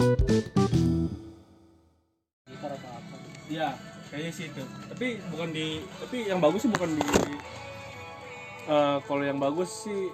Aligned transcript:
gitar 0.00 0.48
atau 2.72 2.88
apa 2.88 3.20
Iya, 3.52 3.76
kayaknya 4.08 4.32
sih 4.32 4.48
itu. 4.48 4.64
Tapi 4.64 5.20
bukan 5.28 5.52
di 5.52 5.84
tapi 6.00 6.24
yang 6.24 6.40
bagus 6.40 6.64
sih 6.64 6.72
bukan 6.72 6.96
di 6.96 7.04
eh 8.70 8.96
kalau 9.04 9.24
yang 9.26 9.36
bagus 9.36 9.84
sih 9.84 10.08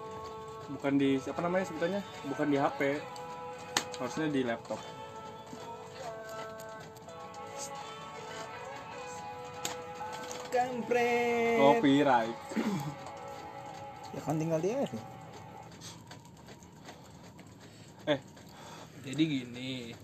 bukan 0.75 0.99
di 0.99 1.23
apa 1.23 1.41
namanya 1.45 1.71
sebutannya? 1.71 2.03
Bukan 2.27 2.51
di 2.51 2.59
HP. 2.59 2.99
Harusnya 4.03 4.27
di 4.27 4.43
laptop. 4.43 4.83
Kampret. 10.51 11.61
Copyright. 11.61 12.39
Ya 14.17 14.21
kan 14.25 14.41
tinggal 14.41 14.57
dia 14.59 14.89
sih. 14.89 15.16
Jadi 19.07 19.23
gini 19.23 19.95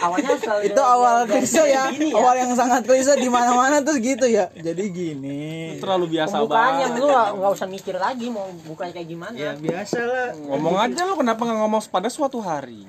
awalnya 0.00 0.40
selalu 0.40 0.72
Itu 0.72 0.82
awal 0.82 1.28
klise 1.28 1.62
ya. 1.68 1.92
gini 1.92 2.16
Awal 2.16 2.34
yang 2.48 2.52
sangat 2.56 2.88
klise 2.88 3.12
di 3.20 3.28
mana-mana 3.28 3.84
terus 3.84 4.00
gitu 4.00 4.24
ya. 4.24 4.48
Jadi 4.56 4.84
gini. 4.88 5.76
terlalu 5.76 6.16
biasa 6.16 6.40
pembukaan 6.40 6.80
yang 6.80 6.94
banget. 6.96 7.04
lu 7.04 7.36
nggak 7.42 7.52
usah 7.52 7.68
mikir 7.68 7.96
lagi 8.00 8.32
mau 8.32 8.48
bukanya 8.64 8.92
kayak 8.96 9.08
gimana 9.12 9.36
Ya 9.36 9.52
biasa 9.52 9.98
lah. 10.00 10.28
Ngomong 10.32 10.76
aja 10.80 11.00
lu 11.04 11.14
kenapa 11.20 11.44
nggak 11.44 11.58
ngomong 11.60 11.82
pada 11.92 12.08
suatu 12.08 12.40
hari? 12.40 12.88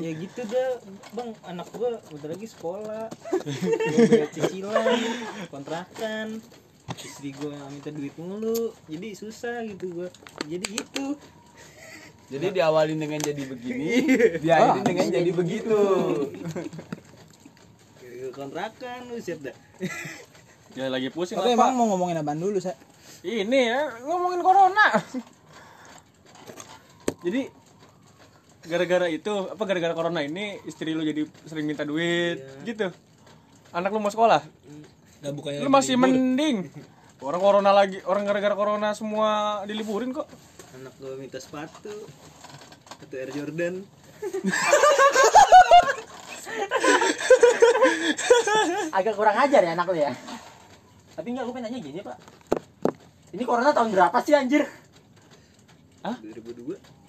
Ya 0.00 0.12
gitu 0.12 0.40
dah, 0.48 0.80
bang. 1.12 1.30
Anak 1.44 1.68
gua 1.72 1.96
udah 2.08 2.28
lagi 2.28 2.46
sekolah, 2.48 3.08
bayar 4.08 4.28
cicilan, 4.32 4.96
kontrakan, 5.48 6.40
istri 7.00 7.32
gua 7.32 7.56
minta 7.72 7.88
duit 7.88 8.12
mulu, 8.20 8.76
jadi 8.88 9.08
susah 9.16 9.64
gitu 9.68 10.04
gua. 10.04 10.08
Jadi 10.48 10.64
gitu. 10.68 11.16
Jadi 12.30 12.46
diawalin 12.54 12.94
dengan 12.94 13.18
jadi 13.18 13.42
begini, 13.42 13.90
diakhirin 14.46 14.86
dengan 14.86 15.06
jadi 15.10 15.30
begitu. 15.34 15.78
Kontrakan 18.30 19.10
lu 19.10 19.18
siap 19.18 19.42
dah. 19.42 19.56
Ya 20.78 20.86
lagi 20.86 21.10
pusing 21.10 21.34
Tapi 21.34 21.50
lah, 21.50 21.58
emang 21.58 21.74
Pak. 21.74 21.78
mau 21.82 21.86
ngomongin 21.90 22.22
apaan 22.22 22.38
dulu, 22.38 22.62
Sa? 22.62 22.78
Ini 23.26 23.58
ya 23.58 23.90
ngomongin 24.06 24.38
corona. 24.38 24.86
Jadi 27.26 27.50
gara-gara 28.70 29.10
itu 29.10 29.50
apa 29.50 29.58
gara-gara 29.66 29.98
corona 29.98 30.22
ini 30.22 30.62
istri 30.70 30.94
lu 30.94 31.02
jadi 31.02 31.26
sering 31.42 31.66
minta 31.66 31.82
duit 31.82 32.38
gitu. 32.62 32.86
Anak 33.74 33.90
lu 33.90 33.98
mau 33.98 34.14
sekolah, 34.14 34.46
nggak 35.26 35.32
bukannya 35.34 35.58
lu 35.58 35.74
masih 35.74 35.98
libur. 35.98 36.06
mending. 36.06 36.70
Orang 37.18 37.42
corona 37.42 37.74
lagi, 37.74 37.98
orang 38.06 38.22
gara-gara 38.22 38.54
corona 38.54 38.94
semua 38.94 39.66
diliburin 39.66 40.14
kok. 40.14 40.30
Anak 40.78 40.92
gua 41.02 41.18
minta 41.18 41.38
sepatu. 41.42 41.90
Satu 43.00 43.14
Air 43.16 43.30
Jordan. 43.34 43.82
agak 48.90 49.14
kurang 49.16 49.36
ajar 49.38 49.62
ya 49.64 49.72
anak 49.72 49.86
lu 49.88 49.96
ya 49.96 50.12
tapi 51.14 51.32
enggak 51.32 51.48
gue 51.48 51.54
pengen 51.54 51.72
nanya 51.72 51.80
gini 51.80 52.00
pak 52.02 52.18
ini 53.32 53.42
corona 53.46 53.70
tahun 53.72 53.94
berapa 53.94 54.18
sih 54.20 54.34
anjir 54.36 54.66
2002. 56.00 56.99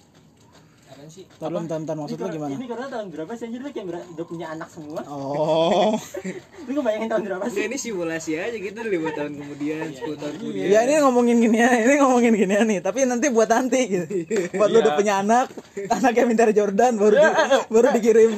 Apaan 1.02 1.10
sih 1.10 1.26
Tolong 1.34 1.66
tonton 1.66 1.96
maksud 1.98 2.14
lu 2.14 2.26
ini, 2.30 2.34
gimana? 2.38 2.52
ini 2.54 2.66
corona 2.70 2.86
tahun 2.86 3.06
berapa 3.10 3.32
sih 3.34 3.44
anjir 3.50 3.58
lu 3.58 3.70
kayak 3.74 3.86
udah 4.14 4.22
punya 4.22 4.46
anak 4.54 4.68
semua 4.70 5.02
Oh. 5.10 5.98
lu 6.70 6.78
ngebayangin 6.78 7.08
tahun 7.10 7.22
berapa 7.26 7.44
sih 7.50 7.62
ini 7.66 7.74
simulasi 7.74 8.30
aja 8.38 8.54
gitu 8.54 8.78
lima 8.86 9.10
tahun 9.10 9.34
kemudian, 9.34 9.82
10 9.90 9.98
tahun 10.14 10.34
kemudian. 10.38 10.70
Ya 10.70 10.78
ini 10.86 11.02
ngomongin 11.02 11.36
gini 11.42 11.58
ya, 11.58 11.70
ini 11.74 11.94
ngomongin 11.98 12.32
gini 12.36 12.54
nih. 12.54 12.78
Tapi 12.78 13.02
nanti 13.02 13.26
buat 13.28 13.50
nanti 13.50 13.80
gitu. 13.82 14.06
Buat 14.54 14.70
lu 14.70 14.78
Iya. 14.78 14.84
udah 14.86 14.94
punya 14.94 15.14
anak, 15.18 15.46
anaknya 15.90 16.22
minta 16.22 16.42
Air 16.46 16.54
Jordan 16.54 16.92
baru 16.94 17.14
di- 17.18 17.34
baru 17.74 17.86
dikirim. 17.98 18.30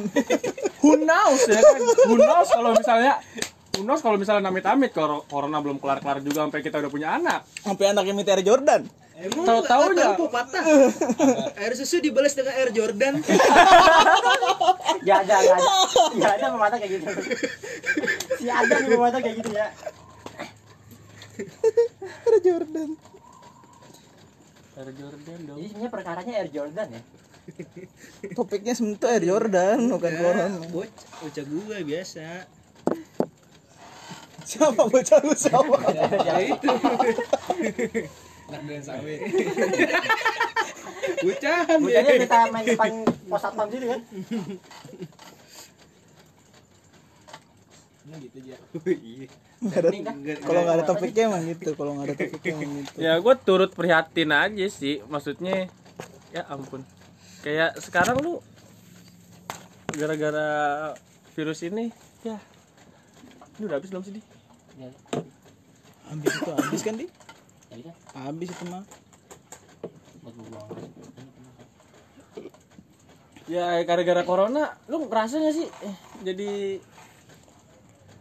Who 0.81 0.93
knows 0.99 1.45
ya 1.45 1.61
kan? 1.61 1.77
Who 2.09 2.17
knows 2.17 2.49
kalau 2.49 2.73
misalnya 2.73 3.21
Knows 3.83 4.03
kalau 4.05 4.21
misalnya 4.21 4.47
namit-amit 4.47 4.95
kor- 4.95 5.27
corona 5.27 5.59
belum 5.59 5.83
kelar-kelar 5.83 6.23
juga 6.23 6.47
sampai 6.47 6.63
kita 6.63 6.79
udah 6.79 6.91
punya 6.93 7.19
anak. 7.19 7.43
Sampai 7.59 7.91
anaknya 7.91 8.15
minta 8.15 8.31
Air 8.37 8.47
Jordan. 8.47 8.87
Emang 9.15 9.47
ya. 9.47 9.63
tahu 10.19 10.27
patah. 10.27 10.65
Air 11.59 11.73
susu 11.79 12.03
dibalas 12.03 12.35
dengan 12.35 12.55
air 12.59 12.71
Jordan. 12.75 13.23
ya 15.09 15.21
ada 15.21 15.37
ya 15.45 15.55
ada 15.57 15.73
ya 16.17 16.29
ada 16.33 16.47
pemata 16.57 16.77
kayak 16.81 16.93
gitu 16.97 17.07
si 18.41 18.47
ada 18.49 18.75
nih 18.81 18.89
pemata 18.97 19.19
kayak 19.21 19.37
gitu 19.45 19.51
ya 19.53 19.67
Air 22.25 22.37
Jordan. 22.41 22.89
Air 24.75 24.91
Jordan 24.97 25.39
dong. 25.45 25.57
jadi 25.61 25.69
sebenarnya 25.71 25.93
perkaranya 25.93 26.33
Air 26.41 26.51
Jordan 26.51 26.89
ya 26.89 27.03
Topiknya 28.33 28.73
sebenarnya 28.73 29.21
Air 29.21 29.25
Jordan, 29.29 29.79
bukan 29.93 30.13
corona. 30.17 30.47
Bocah, 30.73 31.09
bocah 31.21 31.45
gua 31.45 31.77
biasa. 31.85 32.49
Siapa 34.45 34.83
bocah 34.85 35.19
lu 35.21 35.35
siapa? 35.35 35.77
Ya 36.29 36.35
itu. 36.39 36.69
anak 38.45 38.61
dan 38.63 38.83
sawit 38.85 39.21
Bocahan 41.19 41.79
Bocahnya 41.81 42.13
minta 42.15 42.41
main 42.49 42.65
depan 42.67 42.91
pos 43.27 43.41
satpam 43.41 43.67
sini 43.67 43.87
kan 43.89 44.01
gitu 48.15 48.37
aja 48.39 48.57
Iya. 48.85 49.27
Nggak 49.59 49.81
ada- 49.81 49.91
Ini 49.91 50.05
kan 50.05 50.17
Kalau 50.39 50.61
nggak 50.61 50.77
ada 50.77 50.85
topiknya 50.85 51.23
emang 51.25 51.43
gitu. 51.47 51.71
Kalau 51.73 51.91
nggak 51.97 52.05
ada 52.05 52.15
topiknya 52.15 52.53
emang 52.55 52.71
gitu. 52.79 52.97
Ya 53.01 53.13
gue 53.17 53.35
turut 53.41 53.71
prihatin 53.73 54.31
aja 54.31 54.67
sih. 54.69 55.01
Maksudnya 55.05 55.73
ya 56.31 56.43
ampun. 56.47 56.85
Kayak 57.41 57.81
sekarang 57.81 58.21
lu 58.21 58.45
gara-gara 59.91 60.49
virus 61.33 61.65
ini 61.65 61.89
ya 62.21 62.37
ini 63.57 63.63
udah 63.65 63.79
habis 63.79 63.89
belum 63.89 64.05
sih? 64.05 64.23
Ya, 64.77 64.91
Habis 66.05 66.33
itu 66.33 66.51
habis 66.53 66.81
kan 66.83 66.95
di? 66.95 67.07
kan 67.67 67.79
Habis 68.15 68.49
itu 68.51 68.65
mah. 68.69 68.85
buat 70.21 70.35
gua 70.35 70.47
buang 70.49 70.69
Ya 73.45 73.77
gara-gara 73.85 74.25
corona 74.25 74.73
lu 74.89 75.05
ngerasa 75.05 75.37
gak 75.37 75.53
sih 75.53 75.69
eh, 75.85 75.97
jadi 76.25 76.81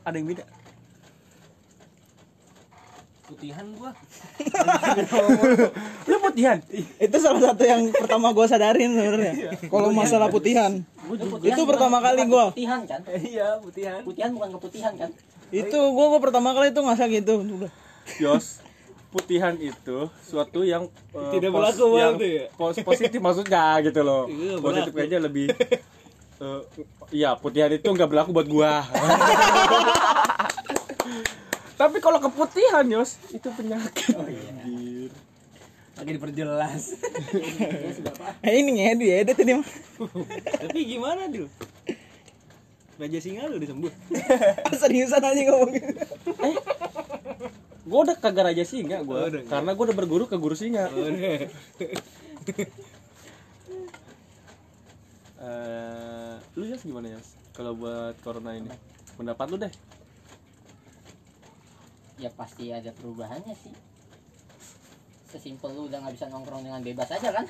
ada 0.04 0.16
yang 0.16 0.28
beda? 0.28 0.44
putihan 3.24 3.66
gua 3.74 3.90
Lu 6.06 6.16
putihan? 6.20 6.60
Itu 7.00 7.18
salah 7.18 7.40
satu 7.42 7.64
yang 7.64 7.88
pertama 7.90 8.30
gua 8.30 8.46
sadarin 8.46 8.92
sebenarnya. 8.92 9.56
Kalau 9.64 9.90
masalah 9.90 10.28
putihan. 10.28 10.84
Putihan 11.00 11.40
Itu 11.42 11.64
pertama 11.64 11.98
kali 11.98 12.28
gua. 12.28 12.52
Putihan 12.52 12.84
kan? 12.84 13.02
iya 13.24 13.58
putihan 13.58 14.04
Putihan 14.04 14.30
bukan 14.36 14.50
keputihan 14.60 14.94
kan? 14.94 15.10
Itu 15.54 15.78
gua, 15.94 16.06
gua 16.10 16.20
pertama 16.20 16.50
kali 16.52 16.74
itu 16.74 16.82
ngerasa 16.82 17.06
gitu. 17.08 17.34
Yos, 18.18 18.60
putihan 19.10 19.54
itu 19.56 19.98
suatu 20.20 20.66
yang 20.66 20.90
eh, 21.14 21.32
Tidak 21.32 21.48
pos- 21.48 21.56
berlaku 21.56 21.86
yang 21.96 22.18
ya? 22.18 22.50
pos- 22.52 22.82
positif 22.82 23.22
maksudnya 23.22 23.78
gitu 23.80 24.02
loh. 24.02 24.26
Iya, 24.26 24.58
positif 24.58 24.94
aja 24.98 25.18
lebih 25.20 25.54
eh, 26.36 26.62
iya, 27.14 27.38
putihan 27.38 27.70
itu 27.70 27.86
nggak 27.86 28.10
berlaku 28.10 28.34
buat 28.34 28.48
gua. 28.48 28.74
Tapi 31.74 31.98
kalau 32.00 32.18
keputihan, 32.18 32.86
Yos, 32.86 33.18
itu 33.30 33.48
penyakit. 33.50 34.16
Anjir. 34.16 35.12
lagi 35.94 36.10
diperjelas 36.10 36.98
Eh 38.42 38.54
ini 38.60 38.82
ngedit 38.82 39.14
edit 39.14 39.38
ini 39.40 39.62
mah. 39.62 39.70
Tapi 40.58 40.80
gimana, 40.90 41.30
Dil? 41.30 41.46
Raja 42.98 43.20
Singa 43.20 43.50
lu 43.50 43.58
udah 43.58 43.70
sembuh. 43.70 43.94
Seriusan 44.82 45.24
aja 45.24 45.42
ngomongin. 45.50 45.86
Gua 47.84 48.00
udah 48.08 48.16
kagak 48.16 48.48
raja 48.48 48.64
singa 48.64 49.04
gua, 49.04 49.28
Oh, 49.28 49.30
karena 49.30 49.76
gua 49.76 49.84
udah 49.92 49.98
berguru 49.98 50.26
ke 50.26 50.40
guru 50.40 50.56
singa. 50.56 50.88
Eh, 55.44 56.36
lu 56.56 56.64
Yos 56.64 56.88
gimana 56.88 57.12
Yos? 57.12 57.36
Kalau 57.52 57.76
buat 57.76 58.16
corona 58.24 58.56
ini, 58.56 58.72
pendapat 59.20 59.52
lu 59.52 59.60
deh. 59.60 59.74
Ya 62.16 62.32
pasti 62.32 62.72
ada 62.72 62.96
perubahannya 62.96 63.52
sih. 63.52 63.76
Sesimpel 65.28 65.76
lu 65.76 65.92
udah 65.92 66.00
nggak 66.00 66.16
bisa 66.16 66.32
nongkrong 66.32 66.64
dengan 66.64 66.80
bebas 66.80 67.12
aja 67.12 67.36
kan? 67.36 67.44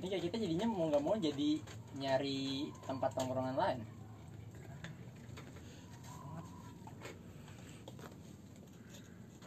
Ini 0.00 0.06
kayak 0.08 0.24
kita 0.32 0.36
jadinya 0.40 0.66
mau 0.72 0.88
nggak 0.88 1.04
mau 1.04 1.20
jadi 1.20 1.60
nyari 1.98 2.70
tempat 2.86 3.10
tongkrongan 3.12 3.56
lain. 3.58 3.80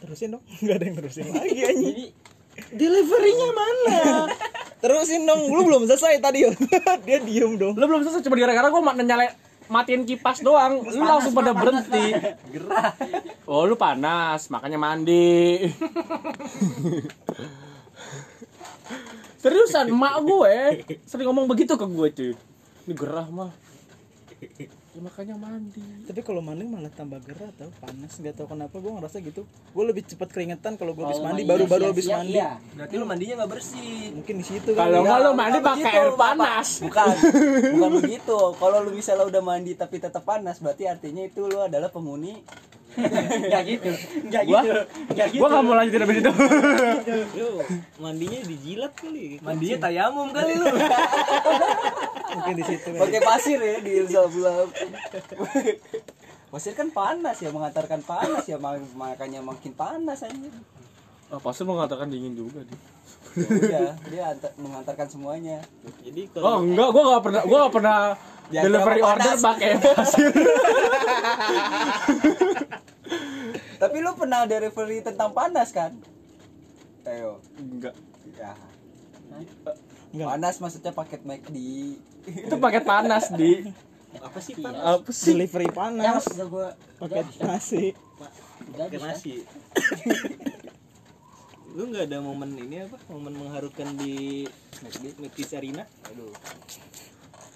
Terusin 0.01 0.27
dong. 0.37 0.43
Enggak 0.61 0.75
ada 0.75 0.85
yang 0.85 0.95
terusin 0.97 1.25
lagi 1.29 1.59
anjing. 1.69 1.95
Jadi 1.95 2.05
Deliverynya 2.71 3.49
mana? 3.55 3.99
Terusin 4.81 5.23
dong. 5.23 5.47
Lu 5.47 5.61
belum 5.63 5.87
selesai 5.87 6.19
tadi. 6.19 6.45
Dia 7.07 7.19
diem 7.21 7.55
dong. 7.55 7.73
Lu 7.77 7.85
belum 7.87 8.01
selesai 8.03 8.21
cuma 8.25 8.35
gara-gara 8.35 8.67
gua 8.67 8.81
ma- 8.83 8.97
nyala 8.97 9.31
matiin 9.71 10.03
kipas 10.03 10.43
doang. 10.43 10.83
Lu 10.83 10.99
langsung 10.99 11.31
pada 11.31 11.55
berhenti. 11.55 12.11
gerah. 12.51 12.91
Oh, 13.47 13.63
lu 13.63 13.79
panas, 13.79 14.51
makanya 14.51 14.75
mandi. 14.75 15.63
Seriusan, 19.41 19.89
emak 19.89 20.15
gue 20.21 20.55
sering 21.09 21.25
ngomong 21.25 21.49
begitu 21.49 21.73
ke 21.73 21.85
gue 21.89 22.07
cuy. 22.13 22.33
Ini 22.85 22.93
gerah 22.93 23.25
mah. 23.25 23.49
Ya, 24.91 24.99
makanya 24.99 25.35
mandi. 25.35 25.79
Tapi 26.03 26.19
kalau 26.19 26.43
mandi 26.43 26.67
malah 26.67 26.91
tambah 26.91 27.15
gerah 27.21 27.47
tau 27.55 27.71
panas 27.79 28.11
nggak 28.11 28.35
tahu 28.35 28.47
kenapa 28.49 28.75
gue 28.75 28.91
ngerasa 28.91 29.17
gitu. 29.21 29.47
Gue 29.71 29.83
lebih 29.87 30.03
cepat 30.03 30.27
keringetan 30.27 30.75
kalau 30.75 30.91
gue 30.91 30.99
habis 31.01 31.15
mandi 31.17 31.47
mandinya 31.47 31.51
baru-baru 31.55 31.79
siang- 31.79 31.91
habis 31.91 32.03
siang, 32.03 32.19
mandi. 32.19 32.35
iya. 32.35 32.49
Berarti 32.75 32.93
lu 32.93 33.05
mandinya 33.07 33.33
nggak 33.39 33.51
bersih. 33.51 33.95
Mungkin 34.13 34.35
di 34.35 34.45
situ 34.45 34.69
kan. 34.71 34.83
Kalau 34.83 34.99
nggak 35.01 35.17
lu 35.17 35.31
mandi 35.31 35.57
pakai 35.61 35.79
begitu, 35.79 35.95
air 35.97 36.11
panas. 36.13 36.67
Bukan, 36.83 37.07
bukan 37.73 37.91
begitu. 37.97 38.37
Kalau 38.53 38.77
lu 38.81 38.91
misalnya 38.91 39.25
udah 39.25 39.41
mandi 39.41 39.71
tapi 39.73 39.95
tetap 39.97 40.23
panas, 40.23 40.59
berarti 40.59 40.83
artinya 40.85 41.23
itu 41.23 41.39
lu 41.41 41.59
adalah 41.61 41.87
penghuni. 41.87 42.43
Enggak 42.91 43.63
gitu. 43.65 43.91
Enggak 44.21 44.43
Gua- 44.43 44.59
gitu. 44.59 44.71
Enggak 45.07 45.27
gitu. 45.31 45.39
Gue 45.39 45.47
nggak 45.47 45.63
mau 45.63 45.73
lanjutin 45.73 46.01
habis 46.03 46.17
itu. 46.19 46.31
Mandinya 47.95 48.39
dijilat 48.43 48.91
kali. 48.93 49.39
Mandinya 49.39 49.77
tayamum 49.79 50.27
kali 50.29 50.51
lu. 50.53 50.67
Mungkin 52.31 52.55
di 52.55 52.63
situ. 52.63 52.89
Pakai 52.95 53.21
pasir 53.21 53.59
ya 53.59 53.77
di 53.79 53.93
sebelah. 54.05 54.67
Pasir 56.47 56.73
kan 56.75 56.91
panas 56.91 57.39
ya, 57.39 57.47
mengantarkan 57.47 58.01
panas 58.01 58.43
ya, 58.43 58.59
mak- 58.59 58.91
makanya 58.93 59.39
makin 59.39 59.71
panas 59.71 60.19
aja. 60.21 60.49
Ah, 61.27 61.39
pasti 61.39 61.63
mengatakan 61.63 62.11
dingin 62.11 62.35
juga 62.35 62.59
dia. 62.63 62.79
Ya 63.63 63.85
dia 64.03 64.23
antar- 64.27 64.51
mengantarkan 64.59 65.07
semuanya. 65.07 65.63
Jadi 66.03 66.27
Oh 66.35 66.43
kalau 66.43 66.59
enggak, 66.61 66.89
gue 66.91 67.03
nggak 67.05 67.23
pernah, 67.23 67.41
gue 67.41 67.57
nggak 67.57 67.73
pernah 67.73 67.97
delivery 68.51 69.01
order 69.01 69.33
pakai 69.39 69.69
pasir. 69.79 70.31
Tapi 73.79 73.97
lu 73.97 74.11
pernah 74.13 74.43
delivery 74.43 74.99
tentang 74.99 75.31
panas 75.31 75.71
kan? 75.71 75.95
Ayo. 77.01 77.39
Enggak. 77.55 77.95
Ya. 78.35 78.51
Enggak. 80.11 80.27
Panas 80.27 80.59
maksudnya 80.59 80.91
paket 80.91 81.23
McD. 81.23 81.55
Itu 82.27 82.55
paket 82.59 82.83
panas 82.83 83.31
di. 83.31 83.71
apa 84.11 84.39
sih 84.43 84.59
Iya. 84.59 84.63
panas? 84.67 84.83
Apa 84.83 85.11
sih? 85.15 85.31
Delivery 85.31 85.65
Yang 85.65 85.75
panas 85.75 86.23
udah 86.27 86.47
gua 86.51 86.67
pakai 86.99 87.23
nasi. 87.39 87.95
bisa. 88.91 88.99
nasi. 88.99 89.35
Lu 91.71 91.87
nggak 91.87 92.11
ada 92.11 92.19
momen 92.19 92.51
ini 92.59 92.83
apa? 92.83 92.99
Momen 93.07 93.39
mengharukan 93.39 93.95
di 93.95 94.43
Metis 95.15 95.55
Arena? 95.55 95.87
Aduh. 96.11 96.35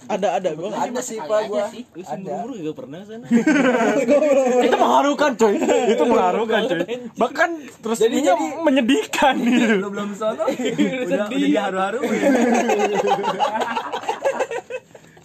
Ada 0.06 0.28
ada 0.38 0.50
gue. 0.54 0.70
Ada 0.70 1.02
sih 1.02 1.18
pak 1.18 1.40
sih. 1.74 1.84
Lu 1.94 2.04
seumur 2.04 2.50
gak 2.54 2.76
pernah 2.78 3.00
sana. 3.06 3.26
itu 4.66 4.78
mengharukan 4.78 5.32
coy 5.34 5.56
itu 5.64 6.04
mengharukan 6.06 6.62
coy 6.66 6.80
bahkan 7.16 7.50
terus 7.82 7.98
Jadi- 8.00 8.22
jadi, 8.22 8.34
jadi- 8.34 8.58
menyedihkan 8.62 9.34
gitu 9.42 9.76
Lu 9.82 9.90
belum 9.90 10.10
sono. 10.14 10.46
udah 10.50 11.26
udah 11.26 11.30
diharu-haru. 11.30 12.00
ya. 12.06 12.06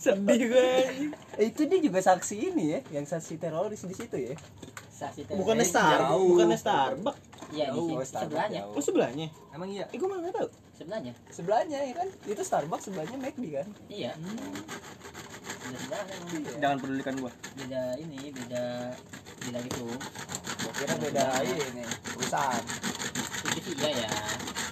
Sedih 0.01 0.49
gue. 0.49 0.69
Eh, 1.37 1.53
itu 1.53 1.69
dia 1.69 1.77
juga 1.77 2.01
saksi 2.01 2.53
ini 2.53 2.73
ya, 2.73 2.81
yang 2.89 3.05
saksi 3.05 3.37
teroris 3.37 3.85
di 3.85 3.93
situ 3.93 4.17
ya. 4.17 4.33
Saksi 4.89 5.29
teh. 5.29 5.37
Bukannya 5.37 5.65
Star, 5.65 6.09
bukannya 6.17 6.57
Starbucks. 6.57 7.21
Iya 7.53 7.75
di 7.75 7.83
sebelahnya. 8.07 8.61
Oh 8.73 8.81
sebelahnya? 8.81 9.29
Emang 9.53 9.69
iya. 9.69 9.85
Eh 9.93 10.01
gue 10.01 10.09
malah 10.09 10.25
nggak 10.25 10.37
tahu. 10.41 10.49
Sebelahnya. 10.81 11.13
Sebelahnya 11.29 11.79
ya 11.85 11.95
kan, 11.95 12.09
itu 12.25 12.41
Starbucks 12.41 12.89
sebelahnya 12.89 13.21
McD 13.21 13.45
kan. 13.53 13.69
Iya. 13.93 14.17
Udah 14.17 15.77
sebelahnya. 15.77 16.15
jangan 16.57 16.79
pedulikan 16.81 17.15
gua 17.21 17.33
Beda 17.53 17.83
ini, 18.01 18.33
beda 18.33 18.65
beda 19.45 19.59
gitu. 19.69 19.85
Gua 20.65 20.73
kira 20.81 20.95
beda 20.97 21.25
ini 21.45 21.85
perusahaan. 22.17 22.65
Itu 23.45 23.59
sih 23.61 23.75
iya 23.77 24.09
ya. 24.09 24.11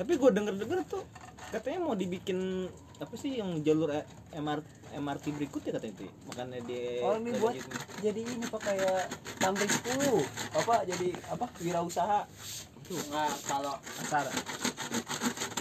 Tapi 0.01 0.17
gue 0.17 0.31
denger-denger 0.33 0.81
tuh 0.89 1.05
katanya 1.53 1.79
mau 1.85 1.93
dibikin 1.93 2.69
apa 2.99 3.15
sih 3.15 3.39
yang 3.39 3.61
jalur 3.61 3.93
eh, 3.93 4.05
MR, 4.33 4.65
MRT 4.97 5.37
berikutnya 5.37 5.77
katanya 5.77 5.93
itu. 5.93 6.05
ya? 6.09 6.13
Makanya 6.25 6.59
dia 6.65 6.87
Oh, 7.05 7.15
ini 7.21 7.31
buat 7.37 7.55
jadi 8.01 8.21
ini 8.25 8.45
pak 8.49 8.61
kayak 8.65 9.13
tamrin 9.45 9.69
10 9.69 10.57
apa 10.57 10.75
jadi 10.89 11.09
apa 11.29 11.47
wirausaha 11.61 12.25
Enggak 12.89 13.33
kalau 13.45 13.77
Pasar. 14.01 14.25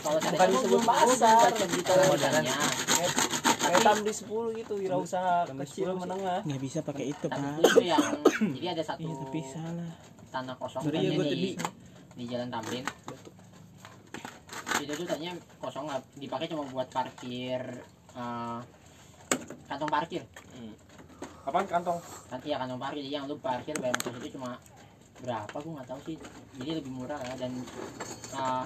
Kalau 0.07 0.19
Bukan 0.23 0.47
disebut 0.49 0.81
pasar. 0.81 1.51
berita 1.51 1.91
modalnya. 2.01 2.55
kayak, 2.87 3.11
kayak 3.59 3.79
tamrin 3.81 4.15
10 4.15 4.57
gitu 4.57 4.73
wirausaha 4.77 5.35
kecil 5.45 5.59
10 5.59 5.67
sih. 5.67 5.99
menengah 5.99 6.39
Nggak 6.41 6.61
bisa 6.61 6.79
pakai 6.81 7.05
itu 7.09 7.25
pak. 7.27 7.39
itu 7.61 7.81
yang 7.83 8.03
jadi 8.55 8.67
ada 8.71 8.83
satu 8.85 9.03
Iya 9.03 9.13
tapi 9.17 9.39
salah. 9.43 9.91
tanah 10.27 10.55
kosong 10.55 10.81
Sorry 10.81 10.99
ya, 11.01 11.11
gua 11.13 11.25
di, 11.25 11.29
tadi. 11.29 11.51
di 12.13 12.23
Jalan 12.25 12.49
Tamrin. 12.49 12.85
Itu 14.77 14.91
tuh 14.93 15.05
tadinya 15.05 15.33
kosong 15.57 15.85
lah, 15.85 15.97
dipakai 16.13 16.45
cuma 16.45 16.63
buat 16.65 16.87
parkir 16.87 17.61
eh, 18.13 18.59
kantong 19.65 19.89
parkir. 19.89 20.23
apaan 21.41 21.63
kantong 21.65 21.95
Nanti 22.27 22.47
ya 22.47 22.57
kantong 22.57 22.75
parkir 22.77 22.99
jadi 23.01 23.15
yang 23.15 23.25
lu 23.25 23.39
parkir 23.39 23.71
bayar 23.73 23.95
motor 23.97 24.13
itu 24.17 24.35
cuma 24.35 24.59
berapa 25.17 25.55
gua 25.55 25.71
nggak 25.75 25.87
tahu 25.87 25.99
sih. 26.05 26.15
Jadi 26.53 26.71
lebih 26.77 26.91
murah 26.93 27.17
lah 27.17 27.35
dan 27.35 27.51
eh, 28.33 28.65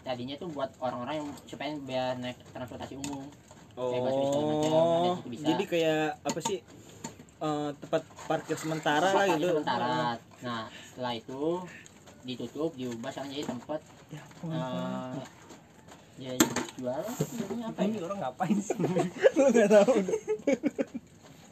tadinya 0.00 0.34
tuh 0.34 0.48
buat 0.48 0.70
orang-orang 0.78 1.14
yang 1.18 1.28
supaya 1.44 1.70
biar 1.76 2.16
naik 2.16 2.38
transportasi 2.48 2.96
umum. 2.96 3.24
Kayak 3.72 4.02
busway 4.02 4.24
segala 4.26 4.44
macam, 4.46 4.72
Oh, 4.72 5.16
bisa. 5.24 5.44
jadi 5.46 5.64
kayak 5.64 6.04
apa 6.20 6.40
sih? 6.40 6.58
eh, 7.40 7.70
tempat 7.74 8.02
parkir 8.26 8.52
sementara 8.54 9.08
lah 9.08 9.24
Parkir 9.24 9.40
gitu. 9.40 9.48
sementara. 9.54 10.20
Nah, 10.40 10.62
setelah 10.86 11.12
itu 11.14 11.40
ditutup, 12.20 12.70
diubah 12.74 13.08
sekarang 13.08 13.30
jadi 13.30 13.44
tempat 13.46 13.80
Ya, 14.10 14.20
eh 14.50 15.22
ya 16.20 16.32
jual 16.74 17.00
ini 17.48 17.62
apa 17.62 17.78
Ini 17.80 17.96
ya? 17.96 18.02
orang 18.04 18.18
ngapain 18.20 18.56
sih? 18.58 18.76
Lu 19.38 19.46
nggak 19.48 19.68
tahu. 19.70 19.92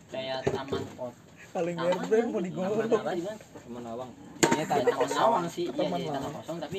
Kayak 0.09 0.39
taman 0.45 0.83
kot. 0.93 1.15
Paling 1.49 1.75
Taman 1.75 1.89
airbag 1.95 2.21
kan? 2.21 2.29
mau 2.29 2.41
digorok. 2.43 2.77
Taman 2.83 3.17
apa? 3.17 3.33
Teman 3.59 3.85
awang. 3.87 4.11
ini 4.11 4.45
Ya, 4.51 4.65
tanah 4.67 4.85
taman 4.85 4.97
kosong 4.99 5.17
lawang 5.19 5.47
sih, 5.47 5.65
ya 5.65 5.73
Taman 5.73 5.99
jadi 5.99 6.11
taman 6.11 6.33
kosong 6.35 6.57
tapi 6.59 6.79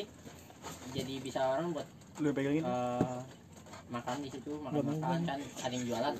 jadi 0.89 1.13
bisa 1.19 1.39
orang 1.47 1.71
buat 1.71 1.87
lu 2.19 2.29
pegangin? 2.31 2.63
eh, 2.63 3.19
makan 3.87 4.15
di 4.19 4.29
situ, 4.29 4.51
makan 4.59 4.83
makan 4.91 5.19
kan 5.23 5.39
ada 5.39 5.73
yang 5.73 5.85
jualan. 5.85 6.15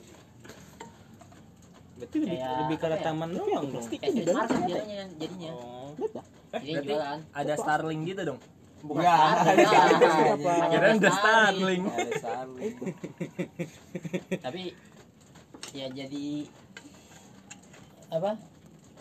Berarti 2.00 2.16
lebih, 2.18 2.32
Kayak 2.34 2.56
lebih 2.58 2.76
ke 2.76 2.86
arah 2.86 2.90
apa 2.90 2.98
ya? 2.98 3.06
taman 3.06 3.30
doang 3.30 3.66
dong. 3.68 3.84
Street 3.84 4.02
market 4.26 4.62
jadinya, 4.64 5.04
jadinya. 5.20 5.52
Oh. 5.52 5.92
Jadi 6.50 6.72
jualan. 6.88 7.20
Ada 7.30 7.54
Starling 7.56 8.00
gitu 8.06 8.22
dong. 8.26 8.40
Bukan 8.80 9.04
Ya, 9.04 9.12
ada- 9.12 9.68
ada- 10.72 10.96
udah 10.96 11.14
Starling. 11.14 11.82
Tapi 14.40 14.62
ya 15.70 15.86
jadi 15.92 16.26
apa? 18.10 18.32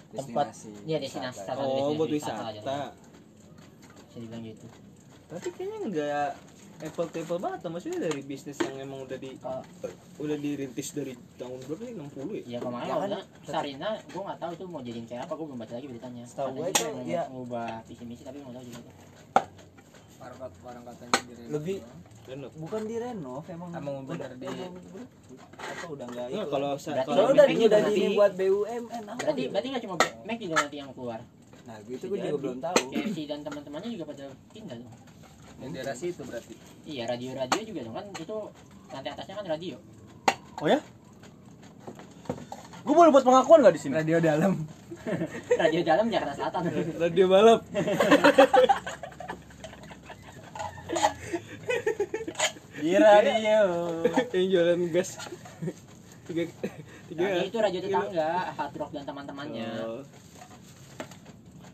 Tempat 0.08 0.46
Destinasi 0.50 0.88
ya 0.88 0.98
destinasi. 0.98 1.40
Oh, 1.54 1.94
buat 1.94 2.10
wisata 2.10 2.50
bisa 2.50 2.76
dibilang 4.16 4.42
gitu 4.42 4.66
Tapi 5.28 5.49
kayaknya 5.50 5.78
enggak 5.82 6.30
apple 6.78 7.06
to 7.06 7.18
apple 7.18 7.37
banget 7.38 7.58
tuh. 7.58 7.70
maksudnya 7.70 7.99
dari 8.00 8.20
bisnis 8.23 8.56
yang 8.56 8.76
emang 8.78 9.02
udah 9.02 9.18
di 9.18 9.35
Kalau- 9.37 9.66
udah 10.18 10.37
dirintis 10.37 10.88
dari 10.90 11.11
tahun 11.37 11.58
berapa 11.61 11.82
nih 11.82 11.94
60 11.97 12.32
ya? 12.32 12.42
ya 12.49 12.58
kemarin 12.61 12.87
Ya 12.87 12.97
kan, 12.97 13.11
Sarina 13.44 13.88
gue 14.00 14.23
nggak 14.23 14.38
tahu 14.38 14.50
itu 14.52 14.64
mau 14.64 14.80
jadiin 14.80 15.04
kayak 15.04 15.23
apa 15.25 15.32
gue 15.35 15.47
belum 15.47 15.58
baca 15.58 15.75
lagi 15.75 15.87
beritanya. 15.87 16.23
Setahu 16.25 16.47
Katanya 16.49 16.58
gue 16.58 16.70
sih 16.70 16.78
itu, 16.80 16.94
mau 16.94 17.04
ya. 17.04 17.23
ngubah 17.28 17.68
visi 17.85 18.04
misi 18.04 18.23
tapi 18.23 18.37
nggak 18.38 18.54
tahu 18.54 18.64
juga. 18.64 18.90
Orang 20.18 20.38
orang 20.40 20.82
katanya 20.85 21.18
di 21.20 21.32
Lebih- 21.49 21.82
Renov. 22.28 22.52
bukan 22.54 22.82
direnov 22.85 23.44
emang 23.49 23.70
Emang 23.73 23.94
bener 24.04 24.30
di- 24.35 24.47
apa 24.47 25.85
udah 25.88 26.06
enggak 26.06 26.26
Enggak, 26.28 26.44
itu 26.44 26.52
kalau 26.52 26.68
kalau 26.76 27.25
udah 27.32 27.47
di 27.49 27.54
udah 27.58 27.80
nanti- 27.80 27.97
di 27.99 28.12
buat 28.12 28.32
BUMN 28.35 29.02
apa 29.02 29.16
berarti 29.18 29.40
gitu. 29.40 29.50
berarti 29.50 29.66
nggak 29.66 29.82
cuma 29.82 29.94
Mac 30.23 30.37
juga 30.38 30.54
nanti 30.58 30.76
yang 30.76 30.90
keluar? 30.92 31.20
Nah 31.64 31.76
itu 31.82 32.04
gue 32.06 32.18
juga 32.18 32.37
belum 32.38 32.58
tahu. 32.61 32.76
KFC 32.92 33.18
dan 33.25 33.40
teman-temannya 33.40 33.90
juga 33.90 34.04
pada 34.06 34.25
pindah 34.50 34.76
dong 34.78 34.92
yang 35.58 35.70
daerah 35.72 35.94
situ 35.94 36.22
berarti. 36.22 36.54
iya 36.84 37.04
radio 37.04 37.34
radio 37.34 37.60
juga 37.62 37.80
dong 37.82 37.96
kan 37.96 38.06
itu 38.14 38.36
lantai 38.88 39.10
atasnya 39.12 39.34
kan 39.34 39.46
radio 39.46 39.76
oh 40.62 40.68
ya 40.68 40.78
gua 42.82 42.94
boleh 42.96 43.10
buat 43.10 43.24
pengakuan 43.26 43.60
gak 43.60 43.74
di 43.74 43.80
sini 43.82 43.94
Radio 43.94 44.16
dalam. 44.18 44.52
radio 45.62 45.80
dalam 45.84 46.06
Jakarta 46.08 46.34
Selatan 46.34 46.62
radio 46.96 47.24
balap. 47.26 47.60
di 52.78 52.92
radio 52.94 53.62
yang 54.34 54.46
jualan 54.48 54.80
gas. 54.94 55.10
tiga 56.28 56.42
tiga. 57.08 57.22
radio 57.24 57.42
itu 57.44 57.58
radio 57.58 57.80
tetangga 57.82 58.30
hard 58.54 58.74
rock 58.78 58.90
dan 58.94 59.04
teman-temannya 59.04 59.68
Oh. 59.82 60.02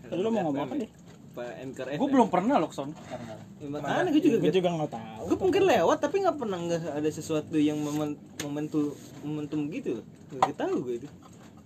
Tadi 0.05 0.21
lu 0.21 0.29
mau 0.29 0.45
ngomong 0.45 0.65
apa 0.69 0.75
deh? 0.79 0.91
Pak 1.35 1.51
Anchor 1.59 1.87
gua 1.93 2.09
belum 2.09 2.29
pernah 2.31 2.57
loh 2.57 2.71
keson 2.71 2.95
Karena- 2.95 3.43
Ya, 3.59 3.67
makanya 3.67 4.11
gue 4.11 4.23
juga 4.23 4.39
Gue 4.39 4.53
juga 4.53 4.69
nggak 4.71 4.93
tahu. 4.93 5.23
gue 5.25 5.39
mungkin 5.41 5.63
lewat 5.65 5.99
tapi 5.99 6.17
nggak 6.21 6.37
pernah 6.37 6.59
nggak 6.61 6.83
ada 6.95 7.11
sesuatu 7.11 7.57
yang 7.57 7.77
momen 7.77 8.15
momentum 8.39 8.93
momentum 9.21 9.67
gitu. 9.69 10.05
Nggak 10.31 10.55
tahu 10.55 10.75
gue 10.85 10.95
itu. 11.01 11.09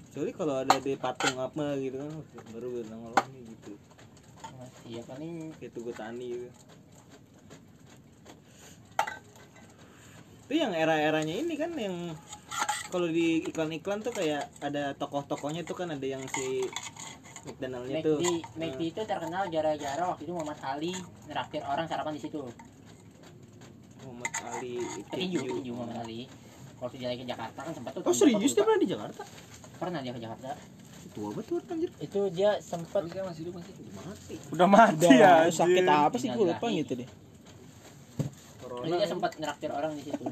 Kecuali 0.08 0.30
kalau 0.32 0.54
ada 0.58 0.75
di 0.75 0.94
patung 0.94 1.37
apa 1.37 1.75
gitu 1.76 1.96
kan 1.96 2.10
baru 2.50 2.66
gue 2.70 2.82
nongol 2.87 3.12
nih 3.28 3.42
gitu. 3.50 3.72
Iya 4.87 5.00
paling 5.04 5.52
kayak 5.58 5.72
tugu 5.75 5.92
tani 5.92 6.26
gitu. 6.28 6.48
Itu 10.46 10.54
yang 10.54 10.72
era-eranya 10.72 11.34
ini 11.34 11.54
kan 11.54 11.76
yang 11.76 12.16
kalau 12.88 13.04
di 13.04 13.44
iklan-iklan 13.44 14.00
tuh 14.00 14.16
kayak 14.16 14.48
ada 14.60 14.96
tokoh-tokohnya 14.96 15.60
tuh 15.60 15.76
kan 15.76 15.92
ada 15.92 16.06
yang 16.06 16.25
si 16.26 16.64
McDonaldnya 17.49 17.99
tuh 18.05 18.19
McD, 18.21 18.61
McD 18.61 18.81
itu 18.93 19.00
terkenal 19.09 19.43
gara-gara 19.49 20.02
waktu 20.05 20.23
itu 20.28 20.33
Muhammad 20.37 20.59
Ali 20.61 20.93
neraktir 21.25 21.64
orang 21.64 21.88
sarapan 21.88 22.12
di 22.12 22.21
situ. 22.21 22.45
Muhammad 24.05 24.33
Ali 24.45 24.76
Petinju, 25.09 25.38
petinju 25.40 25.73
Muhammad 25.73 26.05
Ali. 26.05 26.28
Waktu 26.78 26.95
dia 27.02 27.09
lagi 27.11 27.25
ke 27.25 27.28
Jakarta 27.28 27.59
kan 27.64 27.73
sempat 27.75 27.90
tuh. 27.97 28.02
oh 28.07 28.14
serius 28.14 28.52
dia 28.55 28.62
pernah 28.62 28.81
di 28.81 28.88
Jakarta. 28.88 29.23
Pernah 29.81 29.99
dia 30.05 30.12
ke 30.12 30.21
Jakarta. 30.21 30.50
tua 31.09 31.33
betul 31.33 31.64
anjir 31.73 31.88
Itu 32.05 32.28
dia 32.28 32.61
sempat 32.61 33.00
kan 33.09 33.33
masih 33.33 33.49
hidup 33.49 33.57
masih. 33.57 33.73
mati 33.97 34.37
Udah 34.52 34.69
mati 34.69 35.09
Udah 35.09 35.49
ya. 35.49 35.49
sakit 35.49 35.85
apa 35.88 36.17
sih 36.21 36.28
gue 36.28 36.45
lupa 36.45 36.67
gitu 36.69 36.93
deh. 37.00 37.09
itu 38.78 38.95
dia 38.95 39.09
sempat 39.11 39.35
neraktir 39.40 39.73
orang 39.73 39.97
di 39.97 40.05
situ. 40.07 40.25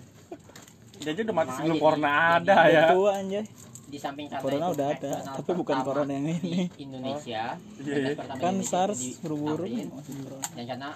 Dia 1.03 1.11
aja 1.17 1.21
udah 1.27 1.35
mati 1.35 1.51
sebelum 1.57 1.77
corona 1.81 2.11
ada 2.39 2.59
ya. 2.71 2.85
Tua 2.93 3.11
anjay. 3.19 3.45
Di 3.87 3.97
samping 3.97 4.27
karena 4.27 4.43
Corona 4.43 4.67
itu 4.67 4.75
udah 4.75 4.87
ada, 4.89 5.11
McDonald 5.13 5.37
tapi 5.37 5.51
bukan 5.55 5.77
corona 5.81 6.13
yang 6.13 6.27
ini. 6.29 6.63
Di 6.69 6.83
Indonesia. 6.83 7.43
Iya, 7.79 7.95
iya. 7.97 8.15
Pertama 8.15 8.41
Kan 8.41 8.55
SARS 8.61 8.99
buru-buru 9.21 9.63
corona. 9.63 10.47
Dan 10.53 10.65
karena 10.67 10.89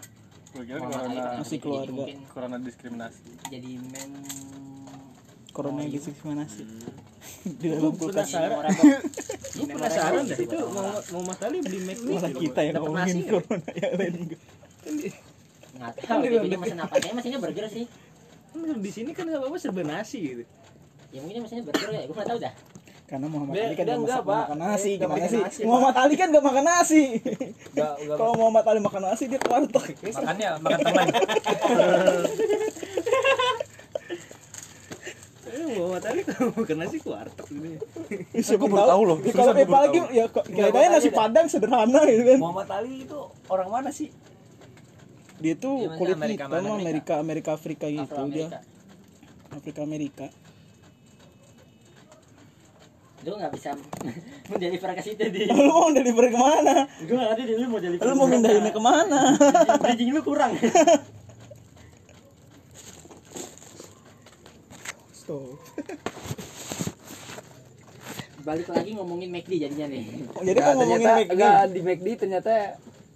corona 0.50 1.22
masih 1.38 1.58
keluarga. 1.58 2.02
corona 2.28 2.56
diskriminasi. 2.58 3.22
jadi 3.46 3.70
mem 3.78 4.10
Corona 5.50 5.80
yang 5.80 5.86
Oh, 5.86 5.92
iya. 5.92 5.98
diskriminasi 5.98 6.62
Hmm. 6.62 6.98
di 7.60 7.66
dalam 7.68 7.92
kulkas. 7.92 8.32
gue 8.32 9.66
penasaran 9.66 10.24
dah 10.30 10.38
itu 10.40 10.56
mau 10.68 10.88
Muhammad 11.12 11.38
Ali 11.42 11.58
beli 11.60 11.78
McD 11.84 12.08
Malah 12.08 12.32
kita 12.32 12.60
yang 12.62 12.74
ngomongin 12.80 13.18
corona 13.24 13.70
yang 13.72 13.92
lain 13.94 14.14
enggak. 14.16 14.40
nggak 15.70 15.92
tahu 16.00 16.20
dia 16.24 16.58
mesin 16.58 16.78
apa 16.78 16.94
kayaknya 16.94 17.14
mesinnya 17.14 17.38
burger 17.38 17.66
sih 17.68 17.84
Kan 18.50 18.78
di 18.78 18.90
sini 18.90 19.10
kan 19.12 19.28
apa 19.28 19.46
apa 19.46 19.56
serba 19.56 19.82
nasi 19.82 20.18
gitu 20.24 20.42
ya 21.10 21.20
mungkin 21.20 21.44
mesinnya 21.44 21.64
burger 21.64 21.88
ya 21.90 22.02
gue 22.02 22.14
nggak 22.14 22.28
tahu 22.28 22.38
dah 22.40 22.52
Karena 23.10 23.26
Muhammad 23.26 23.54
Dia- 23.58 23.66
Ali 23.66 23.74
kan 23.74 23.86
enggak, 23.90 23.98
masak- 24.06 24.22
Pak. 24.22 24.38
makan 24.46 24.58
nasi, 24.62 24.90
Dia 24.94 25.02
gimana 25.02 25.26
sih? 25.26 25.40
nasi, 25.42 25.60
Muhammad 25.66 25.94
Ali 25.98 26.14
kan 26.14 26.26
gak 26.30 26.44
makan 26.46 26.64
nasi. 26.64 27.02
Enggak, 27.74 27.92
enggak. 27.98 28.16
Kalau 28.16 28.32
Muhammad 28.38 28.64
Ali 28.64 28.80
makan 28.80 29.02
nasi 29.02 29.24
dia 29.26 29.40
kewarteg. 29.42 29.92
Makannya 29.98 30.48
makan 30.62 30.78
teman. 30.80 31.06
Eh, 35.50 35.66
Muhammad 35.74 36.04
Ali 36.06 36.20
kalau 36.22 36.50
makan 36.54 36.76
nasi 36.78 36.96
kuartek 37.02 37.46
gitu 37.48 37.66
ya. 37.66 37.78
Siapa 38.38 38.64
baru 38.64 38.86
tahu 38.86 39.02
loh. 39.02 39.16
Ya, 39.18 39.32
kalau 39.34 39.52
apalagi 39.52 39.98
ya 40.14 40.24
kayaknya 40.70 40.90
nasi 40.94 41.08
padang 41.10 41.46
sederhana 41.50 42.00
gitu 42.06 42.22
kan. 42.24 42.38
Muhammad 42.38 42.68
Ali 42.70 43.02
itu 43.02 43.18
orang 43.50 43.68
mana 43.68 43.90
sih? 43.90 44.14
Dia 45.40 45.58
tuh 45.58 45.90
kulit 45.98 46.14
Amerika 46.14 46.46
hitam? 46.46 46.78
Amerika 46.78 47.12
Amerika 47.18 47.50
Afrika 47.50 47.86
gitu 47.88 48.06
Afro 48.06 48.30
dia. 48.30 48.62
Afrika 49.50 49.80
Amerika. 49.82 50.26
Lu 53.20 53.36
nggak 53.36 53.52
bisa 53.52 53.70
ke 54.96 55.02
situ 55.02 55.24
di 55.28 55.44
Lu 55.44 55.68
mau 55.68 55.92
deliver 55.92 56.24
ke 56.26 56.38
mana? 56.38 56.88
gue 56.98 57.12
nggak 57.12 57.28
ngerti 57.30 57.52
lu 57.52 57.66
mau 57.68 57.76
deliver 57.78 58.00
Lu 58.02 58.12
mau 58.16 58.26
mindahinnya 58.26 58.72
ke 58.72 58.80
mana? 58.80 59.20
bridging 59.78 60.10
lu 60.10 60.20
kurang 60.20 60.56
Stop. 65.12 65.60
balik 68.40 68.66
lagi 68.66 68.96
ngomongin 68.96 69.28
McD 69.28 69.52
jadinya 69.60 69.86
nih 69.86 70.04
Jadi 70.40 70.48
Nggak, 70.48 70.56
kan 70.56 70.72
ngomongin 70.72 70.96
ternyata 70.96 71.12
McD. 71.14 71.30
enggak 71.30 71.56
di 71.68 71.80
McD 71.84 72.08
ternyata 72.16 72.52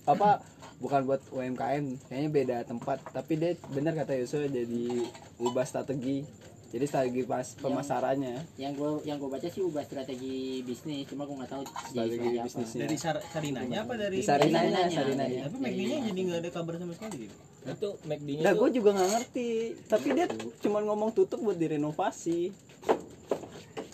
apa 0.05 0.31
bukan 0.77 1.01
buat 1.09 1.25
UMKM 1.33 1.85
kayaknya 2.05 2.29
beda 2.29 2.57
tempat 2.69 3.01
tapi 3.09 3.41
dia 3.41 3.57
benar 3.73 3.97
kata 3.97 4.21
Yusuf 4.21 4.45
jadi 4.45 5.01
ubah 5.41 5.65
strategi 5.65 6.29
jadi 6.75 6.91
strategi 6.91 7.23
pas 7.23 7.47
pemasarannya 7.55 8.35
yang 8.59 8.75
gue 8.75 8.91
yang 9.07 9.23
gue 9.23 9.31
baca 9.31 9.47
sih 9.47 9.63
ubah 9.63 9.87
strategi 9.87 10.59
bisnis 10.61 11.07
cuma 11.07 11.23
gue 11.23 11.37
nggak 11.39 11.53
tahu 11.55 11.63
Strategi 11.71 12.19
jadi 12.19 12.39
apa. 12.43 12.47
bisnisnya. 12.51 12.81
Dari 12.83 12.97
Sar- 12.99 13.25
Sarinanya 13.31 13.79
apa 13.87 13.95
dari 13.95 14.19
Sarinanya, 14.19 14.59
Sarinanya. 14.59 14.97
Sarinanya. 14.99 15.41
Tapi 15.47 15.57
McD-nya 15.63 15.99
jadi 16.03 16.21
nggak 16.27 16.41
ada 16.43 16.51
kabar 16.51 16.73
sama 16.77 16.93
sekali 16.99 17.17
gitu. 17.31 17.35
Itu 17.63 17.89
McD-nya 18.03 18.43
Nah, 18.43 18.53
gue 18.59 18.69
juga 18.75 18.91
nggak 18.91 19.11
ngerti. 19.15 19.51
Tapi 19.87 20.09
dia 20.13 20.27
cuman 20.35 20.83
ngomong 20.85 21.11
tutup 21.15 21.39
buat 21.39 21.55
direnovasi. 21.55 22.41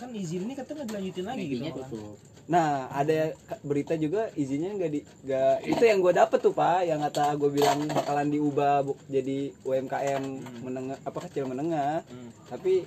Kan 0.01 0.09
izinnya 0.17 0.57
katanya 0.57 0.81
nggak 0.81 0.89
dilanjutin 0.89 1.25
lagi 1.29 1.45
gitu. 1.53 1.65
Tutup 1.85 2.17
Nah, 2.51 2.91
ada 2.91 3.31
berita 3.63 3.95
juga 3.95 4.27
izinnya 4.35 4.75
nggak 4.75 4.91
di 4.91 5.01
nggak 5.23 5.71
itu 5.71 5.83
yang 5.87 6.03
gue 6.03 6.11
dapet 6.11 6.39
tuh 6.43 6.51
pak, 6.51 6.83
yang 6.83 6.99
kata 6.99 7.39
gue 7.39 7.47
bilang 7.47 7.87
bakalan 7.87 8.27
diubah 8.27 8.83
bu- 8.83 8.99
jadi 9.07 9.55
UMKM 9.63 10.23
menengah 10.67 10.99
apa 11.01 11.19
kecil 11.31 11.47
menengah. 11.47 12.03
Tapi 12.51 12.83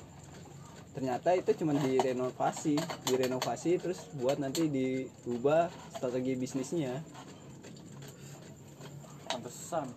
ternyata 0.91 1.31
itu 1.31 1.63
cuma 1.63 1.79
direnovasi, 1.79 2.75
direnovasi 3.07 3.79
terus 3.79 4.03
buat 4.13 4.35
nanti 4.35 4.67
diubah 4.67 5.71
strategi 5.95 6.35
bisnisnya. 6.35 6.99
Pantesan. 9.25 9.87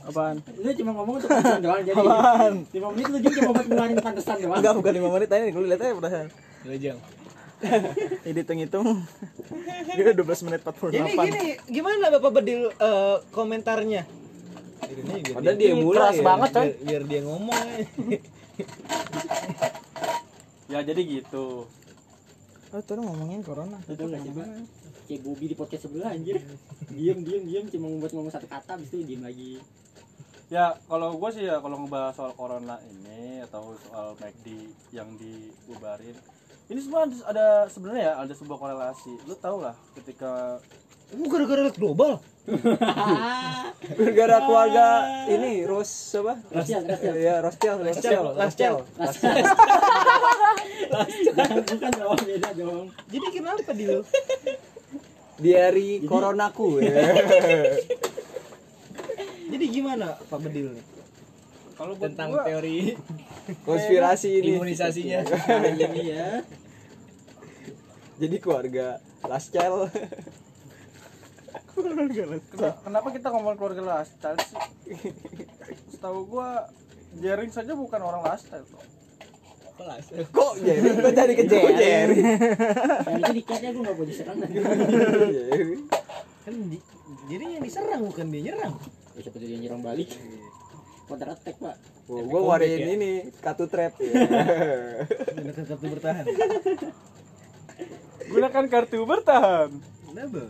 Apaan? 0.00 0.36
lu 0.56 0.70
cuma 0.74 0.90
ngomong 0.96 1.20
untuk 1.20 1.28
pantesan 1.28 1.60
doang 1.60 1.82
jadi 1.82 1.98
Apaan? 1.98 2.54
5 2.66 2.92
menit 2.94 3.06
lu 3.10 3.18
juga 3.20 3.34
cuma 3.36 3.50
buat 3.52 3.66
ngeluarin 3.66 3.98
pantesan 3.98 4.36
doang 4.40 4.58
Enggak 4.58 4.74
bukan 4.78 4.92
5 4.96 5.14
menit 5.14 5.28
tadi 5.28 5.42
gue 5.50 5.62
lihat 5.64 5.80
aja 5.80 5.94
perasaan. 5.94 6.28
Dua 6.60 6.76
jam. 6.76 6.96
Ini 8.24 8.40
hitung-hitung 8.40 9.04
dia 9.90 10.02
udah 10.06 10.16
12 10.16 10.46
menit 10.48 10.60
48. 10.64 10.94
Jadi 10.96 11.12
gini, 11.12 11.46
gimana 11.68 12.04
Bapak 12.14 12.30
Bedil 12.40 12.70
eh, 12.70 13.16
komentarnya? 13.34 14.02
Padahal 15.34 15.56
dia 15.58 15.72
mulai 15.76 15.96
keras 15.98 16.16
ya. 16.18 16.24
banget 16.24 16.50
coy. 16.50 16.62
Biar, 16.62 16.74
biar 16.80 17.02
dia 17.06 17.20
ngomong 17.26 17.62
ya. 17.68 17.86
Ya 20.70 20.78
jadi 20.86 21.02
gitu. 21.02 21.66
Oh, 22.70 22.82
tadi 22.86 23.00
ngomongin 23.02 23.42
corona. 23.42 23.82
Itu 23.90 24.06
nggak 24.06 24.22
sih, 24.22 24.30
Pak? 24.30 24.46
Kayak 25.10 25.20
Bobby 25.26 25.46
di 25.50 25.56
podcast 25.58 25.90
sebelah 25.90 26.14
anjir. 26.14 26.38
Diem, 26.86 27.18
diem, 27.26 27.42
diem, 27.42 27.64
cuma 27.66 27.90
membuat 27.90 28.14
ngomong 28.14 28.30
satu 28.30 28.46
kata, 28.46 28.78
habis 28.78 28.94
itu 28.94 29.02
diem 29.02 29.22
lagi. 29.26 29.58
Ya 30.46 30.78
kalau 30.86 31.18
gue 31.18 31.30
sih 31.34 31.46
ya 31.46 31.58
kalau 31.58 31.82
ngebahas 31.82 32.14
soal 32.14 32.34
corona 32.34 32.78
ini 32.86 33.42
atau 33.42 33.74
soal 33.86 34.14
McD 34.18 34.70
yang 34.90 35.10
dibubarin 35.18 36.14
ini 36.70 36.80
semua 36.80 37.02
ada- 37.02 37.26
ada 37.26 37.46
sebenarnya 37.66 38.02
ya 38.04 38.14
ada 38.16 38.32
sebuah 38.32 38.56
korelasi. 38.56 39.12
Lu 39.26 39.34
tau 39.34 39.58
lah 39.58 39.74
ketika 39.94 40.62
Oh, 41.10 41.26
gara-gara 41.26 41.66
lihat 41.66 41.74
global. 41.74 42.22
Gara-gara 43.98 44.36
keluarga 44.40 44.86
ini 45.26 45.66
Ros 45.66 45.90
apa? 46.14 46.38
Rosial, 46.54 46.86
Rosial. 46.86 47.14
Iya, 47.18 47.34
Rostel, 47.42 47.82
Rostel, 47.82 48.22
Rostel. 48.30 48.74
Rostel. 48.94 49.34
Bukan 51.66 51.90
dong, 51.98 52.14
beda 52.14 52.50
dong. 52.54 52.84
Jadi 53.10 53.26
kenapa 53.34 53.70
Dil? 53.74 54.06
Diari 55.42 56.06
coronaku. 56.06 56.78
ya. 56.78 56.94
Jadi 59.50 59.64
gimana 59.66 60.14
Pak 60.30 60.38
Bedil 60.40 60.78
nih? 60.78 60.84
Kalau 61.80 61.96
buat 61.96 62.12
Tentang 62.12 62.28
gua, 62.30 62.44
teori 62.44 62.92
Konspirasi 63.68 64.28
ini. 64.36 64.52
imunisasinya. 64.54 65.20
Ini 65.64 66.02
ya. 66.12 66.28
Jadi 68.20 68.36
keluarga 68.36 69.00
Lascel. 69.24 69.88
Kena- 71.72 72.76
kenapa 72.78 73.08
kita 73.08 73.32
ngomong 73.32 73.56
keluarga 73.56 73.80
lifestyle 73.96 74.36
sih? 74.38 74.60
Setahu 75.88 76.28
gua 76.28 76.68
Jering 77.10 77.48
saja 77.48 77.72
bukan 77.72 77.98
orang 77.98 78.22
lifestyle 78.22 78.62
kok. 78.62 78.84
Kok 80.30 80.52
jadi 80.60 80.88
kok 80.92 81.10
jadi 81.10 81.32
ke 81.32 81.44
Jerry? 81.48 82.20
Yang 82.20 83.16
itu 83.18 83.32
dikatnya 83.34 83.68
gue 83.72 83.80
nggak 83.80 83.96
mau 83.96 84.04
diserang. 84.04 84.36
Jerry. 85.32 85.76
Kan 86.44 86.54
di- 86.68 86.84
jadi 87.26 87.44
yang 87.56 87.62
diserang 87.64 88.04
bukan 88.04 88.28
dia 88.28 88.42
nyerang. 88.46 88.76
Ya 89.16 89.20
seperti 89.24 89.44
dia 89.48 89.58
nyerang 89.58 89.80
balik. 89.80 90.12
Counter 91.10 91.34
attack, 91.34 91.56
Pak. 91.58 91.74
Wah, 92.06 92.22
gua 92.22 92.38
ngeluarin 92.38 92.86
ini 92.94 93.12
kartu 93.42 93.66
trap 93.66 93.98
ya. 93.98 94.12
Gunakan 95.34 95.64
kartu 95.74 95.86
bertahan. 95.90 96.24
Gunakan 98.30 98.64
kartu 98.70 98.98
bertahan. 99.02 99.70
Kenapa? 100.06 100.42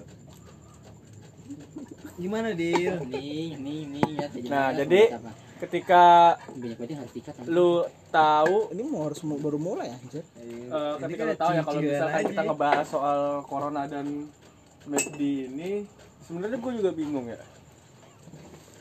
Gimana 2.21 2.53
Dil? 2.53 3.01
Nih, 3.09 3.57
nih, 3.57 3.81
nih 3.89 4.09
ya. 4.21 4.27
Nah, 4.53 4.69
jadi 4.77 5.17
ketika 5.65 6.37
lu 7.49 7.85
tahu 8.13 8.73
Ini 8.77 8.83
mau 8.85 9.09
harus 9.09 9.21
baru 9.25 9.57
mulai. 9.57 9.89
Eh, 9.89 9.97
Ini 10.69 11.01
ketika 11.01 11.23
lo 11.25 11.35
tahu 11.41 11.51
ya 11.57 11.63
kalau 11.65 11.81
misalkan 11.81 12.23
kita 12.29 12.43
ngebahas 12.45 12.87
soal 12.89 13.21
corona 13.49 13.89
dan 13.89 14.29
McD 14.85 15.21
ini 15.49 15.89
sebenarnya 16.25 16.57
gue 16.61 16.73
juga 16.85 16.91
bingung 16.93 17.29
ya 17.29 17.41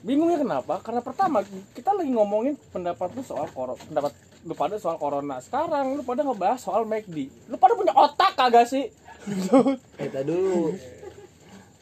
bingungnya 0.01 0.39
kenapa? 0.39 0.79
Karena 0.79 1.01
pertama 1.03 1.43
kita 1.75 1.91
lagi 1.91 2.11
ngomongin 2.11 2.55
pendapat 2.71 3.11
lu 3.15 3.23
soal 3.23 3.47
corona 3.51 3.79
pendapat 3.79 4.11
lu 4.47 4.53
pada 4.55 4.75
soal 4.79 4.95
corona. 4.95 5.43
Sekarang 5.43 5.99
lu 5.99 6.01
pada 6.07 6.23
ngebahas 6.23 6.59
soal 6.63 6.87
McD 6.87 7.27
lu 7.51 7.55
pada 7.59 7.75
punya 7.75 7.91
otak 7.95 8.35
kagak 8.39 8.65
sih? 8.67 8.87
Kita 9.99 10.23
dulu. 10.23 10.73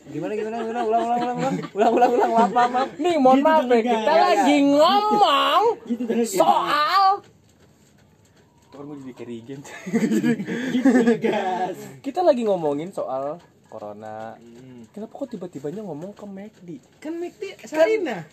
gimana 0.08 0.40
gimana 0.40 0.64
gimana? 0.64 0.82
Ulang 0.88 1.04
ulang 1.04 1.20
ulang 1.20 1.38
ulang. 1.38 1.56
Ulang 1.76 1.92
ulang 1.94 2.12
ulang. 2.16 2.32
Maaf 2.32 2.52
maaf 2.56 2.72
maaf. 2.72 2.90
Nih 2.96 3.16
mohon 3.20 3.40
maaf 3.44 3.68
ya. 3.68 3.80
Kita 3.84 4.12
Ya, 4.12 4.22
lagi 4.24 4.58
ngomong 4.66 5.62
gitu 5.86 6.04
soal 6.26 7.04
Tuh 8.72 8.76
kan 8.78 8.86
gue 8.94 8.98
jadi 9.10 9.14
kerigen 9.16 9.60
gitu 10.76 10.92
gas 11.18 11.78
kita 12.06 12.22
lagi 12.22 12.46
ngomongin 12.46 12.94
soal 12.94 13.42
corona 13.68 14.38
kenapa 14.94 15.14
kok 15.14 15.30
tiba-tibanya 15.32 15.82
ngomong 15.86 16.12
ke 16.14 16.26
McD 16.26 16.70
kan 17.02 17.14
Mekti 17.16 17.54
Sarina. 17.64 18.26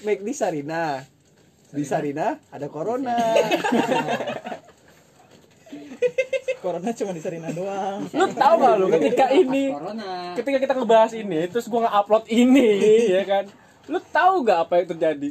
Make 0.00 0.22
di 0.24 0.32
Sarina. 0.32 1.04
Di 1.70 1.84
Sarina? 1.84 2.38
Ada 2.50 2.66
corona. 2.72 3.16
Corona 6.60 6.92
cuma 6.92 7.16
di 7.16 7.22
Sarina 7.24 7.48
doang. 7.56 8.04
lu 8.12 8.26
tahu 8.36 8.54
gak 8.60 8.74
lu 8.76 8.86
ketika 8.92 9.32
ini? 9.32 9.72
corona. 9.72 10.36
Ketika 10.36 10.58
kita 10.60 10.72
ngebahas 10.76 11.12
ini 11.16 11.48
terus 11.48 11.64
gua 11.72 11.88
nge-upload 11.88 12.24
ini 12.28 12.68
ya 13.16 13.22
kan? 13.24 13.44
Lu 13.88 13.96
tahu 14.12 14.44
gak 14.44 14.68
apa 14.68 14.72
yang 14.84 14.88
terjadi? 14.92 15.30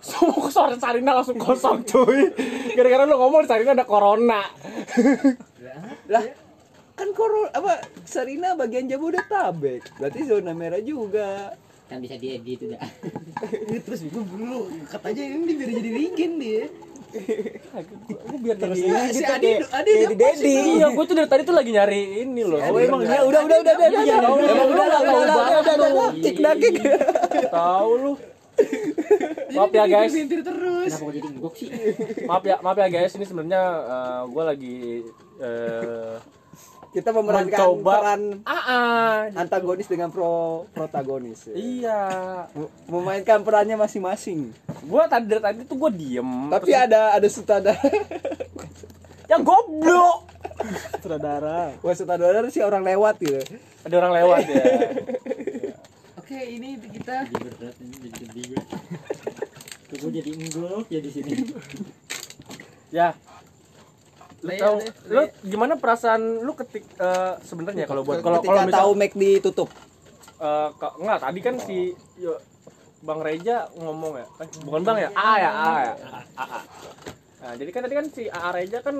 Semua 0.00 0.48
suara 0.48 0.80
Sarina 0.80 1.12
langsung 1.12 1.36
kosong 1.36 1.84
cuy. 1.84 2.32
Gara-gara 2.72 3.04
lu 3.04 3.20
ngomong 3.20 3.44
di 3.44 3.48
Sarina 3.52 3.76
ada 3.76 3.84
corona. 3.84 4.40
Lah 6.08 6.24
kan 7.00 7.08
corona 7.16 7.48
apa 7.56 7.72
Sarina 8.04 8.52
bagian 8.52 8.84
Jabodetabek. 8.84 9.96
Berarti 9.96 10.20
zona 10.28 10.52
merah 10.52 10.84
juga. 10.84 11.56
Kan 11.88 12.04
bisa 12.04 12.20
diedit 12.20 12.60
udah 12.60 12.78
terus 13.82 14.04
gue 14.04 14.20
dulu. 14.20 14.68
Katanya 14.86 15.24
ini 15.26 15.52
biar 15.56 15.70
jadi 15.80 15.90
regen 15.90 16.32
dia. 16.36 16.64
Gue 18.06 18.38
biar 18.38 18.56
Terus 18.60 18.78
jadi 18.78 18.86
ini 18.86 19.10
si 19.16 19.24
Adi 19.26 19.50
Adi 19.58 19.92
di 20.12 20.16
Dedi. 20.20 20.54
iya 20.78 20.86
gue 20.92 21.04
tuh 21.08 21.16
dari 21.18 21.26
tadi 21.26 21.42
tuh 21.42 21.56
lagi 21.56 21.70
nyari 21.74 22.22
ini 22.22 22.42
loh. 22.46 22.60
Oh 22.60 22.78
emang 22.78 23.02
dia 23.02 23.24
udah 23.24 23.40
udah 23.48 23.58
udah 23.64 23.74
udah 23.74 23.88
udah 23.90 24.02
Iya, 24.04 24.14
emang 24.22 24.38
iya, 24.38 24.52
udah 24.54 24.54
udah 24.70 24.86
iya, 24.86 25.00
udah 25.00 25.14
udah 25.18 25.38
iya, 25.40 25.58
udah 25.58 25.88
udah 25.90 26.08
cek 26.20 26.36
dakik 26.38 26.74
tahu 27.50 27.92
lu. 27.96 28.12
Maaf 29.50 29.72
ya 29.74 29.84
guys. 29.88 30.12
bintir 30.14 30.40
terus. 30.46 30.92
Kenapa 30.94 31.10
jadi 31.10 31.28
sih? 31.58 31.68
Maaf 32.28 32.44
ya 32.46 32.56
maaf 32.62 32.78
ya 32.78 32.88
guys. 32.92 33.12
Ini 33.18 33.24
sebenarnya 33.26 33.62
gue 34.30 34.42
lagi 34.46 34.76
eh, 35.42 36.14
kita 36.90 37.14
memerankan 37.14 37.54
Mencoba. 37.54 37.92
peran 38.02 38.22
ah, 38.42 38.54
ah. 38.66 39.14
antagonis 39.38 39.86
dengan 39.86 40.10
pro 40.10 40.66
protagonis. 40.74 41.46
Ya. 41.46 41.54
iya 41.54 42.00
memainkan 42.90 43.46
perannya 43.46 43.78
masing-masing. 43.78 44.50
Gue 44.82 45.02
tadi 45.06 45.30
dari 45.30 45.42
tadi 45.42 45.60
tuh 45.70 45.78
gue 45.78 45.90
diem. 45.94 46.50
Tapi 46.50 46.70
Terus- 46.74 46.82
ada 46.90 47.00
ada 47.14 47.28
sutradara. 47.30 47.78
Ya 49.30 49.38
goblok. 49.38 50.26
Saudara. 50.98 51.70
wah 51.78 51.94
sutradara 51.94 52.50
sih 52.50 52.66
orang 52.66 52.82
lewat 52.82 53.22
gitu. 53.22 53.38
Ada 53.86 53.94
orang 54.02 54.12
lewat 54.18 54.42
ya. 54.50 54.64
Oke 56.18 56.38
ini 56.42 56.74
kita 56.90 57.30
jadi 57.30 57.38
berat 57.38 57.76
ini 57.78 57.96
jadi 58.10 58.42
gue 59.94 60.10
jadi 60.10 60.30
ya 60.90 60.98
di 60.98 61.10
sini. 61.14 61.30
Ya 62.90 63.14
lu 64.40 64.48
Lea, 64.48 64.56
tahu 64.58 64.76
Lea, 64.80 64.88
lu 65.06 65.22
gimana 65.44 65.72
perasaan 65.76 66.20
lu 66.40 66.52
ketik 66.54 66.84
eh, 66.96 67.34
sebenarnya 67.42 67.84
kalau 67.84 68.00
buat 68.00 68.20
kalau 68.20 68.40
ketika 68.40 68.50
kalau 68.50 68.66
misal 68.66 68.78
tahu 68.80 68.90
Mac 68.94 69.12
ditutup 69.12 69.68
eh, 70.38 70.68
ke- 70.72 70.94
enggak 70.96 71.18
tadi 71.20 71.38
kan 71.38 71.54
si 71.58 71.78
yo, 72.16 72.32
Bang 73.00 73.20
Reja 73.20 73.64
ngomong 73.74 74.12
ya. 74.14 74.26
Eh, 74.40 74.48
bukan 74.60 74.80
Bang 74.82 74.96
ya? 74.96 75.08
A 75.12 75.30
ya 75.36 75.50
A 75.50 75.72
ya. 75.82 75.92
A, 76.36 76.44
A. 76.44 76.60
Nah, 77.40 77.52
jadi 77.56 77.70
kan 77.70 77.80
tadi 77.82 77.94
kan 77.96 78.06
si 78.08 78.28
A 78.28 78.48
Reja 78.50 78.78
kan 78.80 78.96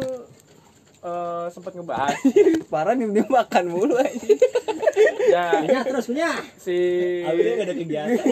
eh, 1.00 1.46
sempat 1.48 1.72
ngebahas. 1.72 2.16
Parah 2.72 2.92
nih 2.92 3.08
dia 3.10 3.24
makan 3.26 3.64
mulu 3.68 3.96
aja 3.96 4.12
ya. 5.30 5.44
Punya 5.58 5.80
terus 5.84 6.04
punya. 6.06 6.32
Si 6.56 6.76
Awalnya 7.24 7.52
gak 7.56 7.66
ada 7.66 7.74
kegiatan. 7.74 8.16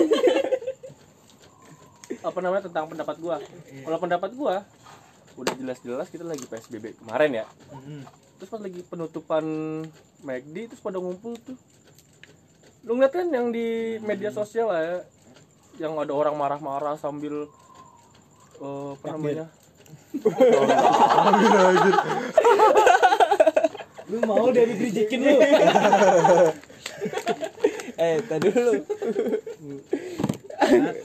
apa 2.19 2.39
namanya 2.41 2.63
tentang 2.65 2.85
pendapat 2.89 3.17
gua? 3.17 3.37
Kalau 3.79 3.99
pendapat 3.99 4.31
gua 4.35 4.55
udah 5.39 5.55
jelas-jelas 5.55 6.11
kita 6.11 6.27
lagi 6.27 6.43
PSBB 6.51 6.99
kemarin 6.99 7.43
ya. 7.43 7.47
Terus 8.39 8.51
pas 8.51 8.59
lagi 8.59 8.83
penutupan 8.83 9.45
McD 10.27 10.75
terus 10.75 10.83
pada 10.83 10.99
ngumpul 10.99 11.39
tuh. 11.39 11.55
Lu 12.83 12.99
ngeliat 12.99 13.15
kan 13.15 13.31
yang 13.31 13.55
di 13.55 13.99
media 14.03 14.35
sosial 14.35 14.75
lah 14.75 14.83
ya 14.83 14.99
yang 15.79 15.95
ada 15.95 16.11
orang 16.11 16.35
marah-marah 16.35 16.99
sambil 16.99 17.47
eh, 18.59 18.91
apa 18.99 19.07
namanya? 19.15 19.47
Lu 24.11 24.19
mau 24.27 24.51
dia 24.51 24.67
dibijikin 24.67 25.23
lu? 25.23 25.39
Eh 27.99 28.23
tadi 28.31 28.47
dulu 28.55 28.79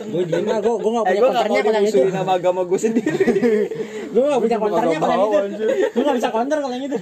gue 0.04 0.24
diem 0.26 0.46
lah 0.46 0.60
gue 0.60 0.74
gue 0.76 0.92
nggak 0.92 1.06
eh 1.06 1.10
punya 1.10 1.20
gue 1.20 1.30
gak 1.30 1.34
konternya 1.34 1.62
kalau 1.64 1.78
yang 1.78 1.88
itu 1.88 2.00
nama 2.10 2.32
agama 2.34 2.62
gue 2.64 2.80
sendiri. 2.80 3.18
Gue 4.14 4.24
nggak 4.24 4.42
punya 4.42 4.58
konternya 4.60 4.98
kalau 5.00 5.14
yang 5.14 5.24
itu 5.24 5.38
anjir. 5.42 5.68
gue 5.90 6.04
nggak 6.04 6.18
bisa 6.20 6.30
konter 6.30 6.58
kalau 6.60 6.74
yang 6.74 6.86
itu 6.86 6.98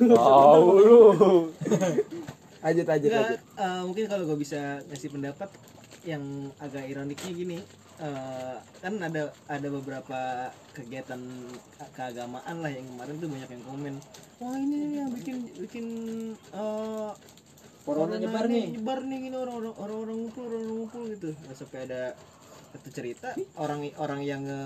tahu 0.00 0.64
lu 0.78 1.00
Nggak, 3.08 3.16
lanjut. 3.16 3.40
eh, 3.56 3.82
mungkin 3.84 4.04
kalau 4.06 4.24
gue 4.26 4.38
bisa 4.38 4.60
ngasih 4.86 5.10
pendapat 5.10 5.48
yang 6.02 6.22
agak 6.56 6.84
ironiknya 6.86 7.30
gini 7.30 7.58
eh, 7.98 8.56
kan 8.80 8.94
ada 8.98 9.22
ada 9.46 9.68
beberapa 9.70 10.20
kegiatan 10.72 11.20
keagamaan 11.92 12.56
lah 12.58 12.68
yang 12.68 12.84
kemarin 12.86 13.14
tuh 13.16 13.28
banyak 13.28 13.50
yang 13.50 13.64
komen 13.64 13.94
wah 14.38 14.56
ini 14.56 14.78
yang 14.96 15.10
bikin 15.12 15.36
bikin 15.56 15.86
eh, 16.52 17.10
corona 17.82 18.16
nyebar 18.16 18.46
nih. 18.46 18.76
nyebar 18.76 18.98
nih 19.02 19.18
gini 19.20 19.36
orang-orang 19.36 19.74
orang-orang 19.76 20.16
ngumpul 20.20 20.42
orang 20.46 20.62
ngumpul 20.66 21.02
gitu. 21.08 21.28
Nah, 21.46 21.54
sampai 21.54 21.78
ada 21.88 22.02
satu 22.70 22.88
cerita 22.88 23.28
orang 23.56 23.90
orang 23.98 24.20
yang 24.22 24.42
nge 24.44 24.62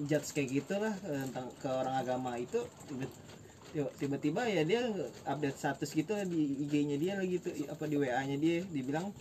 judge 0.00 0.32
kayak 0.32 0.48
gitu 0.50 0.74
lah 0.74 0.94
eh, 1.04 1.22
tentang 1.28 1.52
ke 1.60 1.68
orang 1.68 1.94
agama 1.94 2.34
itu 2.34 2.56
tiba- 2.88 3.12
tiba- 3.70 3.94
tiba-tiba 4.00 4.42
ya 4.48 4.62
dia 4.64 4.80
update 5.24 5.54
status 5.54 5.90
gitu 5.92 6.16
di 6.24 6.64
IG-nya 6.66 6.96
dia 6.96 7.12
lagi 7.14 7.36
tuh 7.36 7.52
apa 7.68 7.84
di 7.84 7.96
WA-nya 8.00 8.36
dia 8.40 8.64
dibilang 8.64 9.12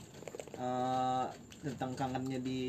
eh, 0.56 1.26
tentang 1.60 1.92
kangennya 1.92 2.40
di 2.40 2.60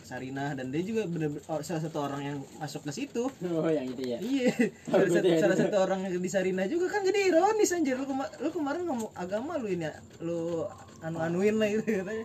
Sarinah 0.00 0.56
dan 0.56 0.72
dia 0.72 0.80
juga 0.80 1.04
bener 1.04 1.36
salah 1.60 1.82
satu 1.84 1.98
orang 2.00 2.22
yang 2.24 2.38
masuk 2.56 2.88
ke 2.88 2.92
situ. 2.92 3.28
Oh 3.28 3.68
yang 3.68 3.84
itu 3.84 4.08
ya? 4.08 4.18
Iya, 4.24 4.48
salah 4.88 5.04
satu, 5.04 5.20
Berarti 5.20 5.30
salah 5.36 5.56
satu 5.60 5.76
orang 5.76 6.00
di 6.08 6.30
Sarina 6.32 6.64
juga 6.64 6.88
kan 6.88 7.04
jadi 7.04 7.28
ironis 7.28 7.76
anjir. 7.76 8.00
Lu, 8.00 8.08
kema- 8.08 8.32
lu 8.40 8.48
kemarin 8.48 8.88
ngomong 8.88 9.12
agama 9.12 9.60
lu 9.60 9.68
ini 9.68 9.84
ya, 9.84 9.92
lu 10.24 10.64
anu-anuin 11.04 11.60
lah 11.60 11.68
gitu 11.76 11.84
katanya. 12.00 12.24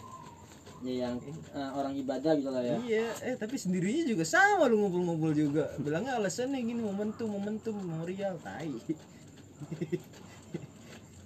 ya 0.77 0.93
yang 1.09 1.17
eh, 1.57 1.71
orang 1.75 1.91
ibadah 1.97 2.31
gitu 2.39 2.49
lah 2.55 2.63
ya. 2.63 2.77
Iya, 2.87 3.07
eh 3.27 3.35
tapi 3.35 3.59
sendirinya 3.59 4.07
juga 4.07 4.23
sama 4.23 4.71
lu 4.71 4.79
ngumpul-ngumpul 4.79 5.35
juga. 5.35 5.75
Bilangnya 5.75 6.15
alasannya 6.15 6.63
gini 6.63 6.79
momentum, 6.87 7.27
momentum, 7.27 7.75
memorial, 7.83 8.39
tai. 8.39 8.71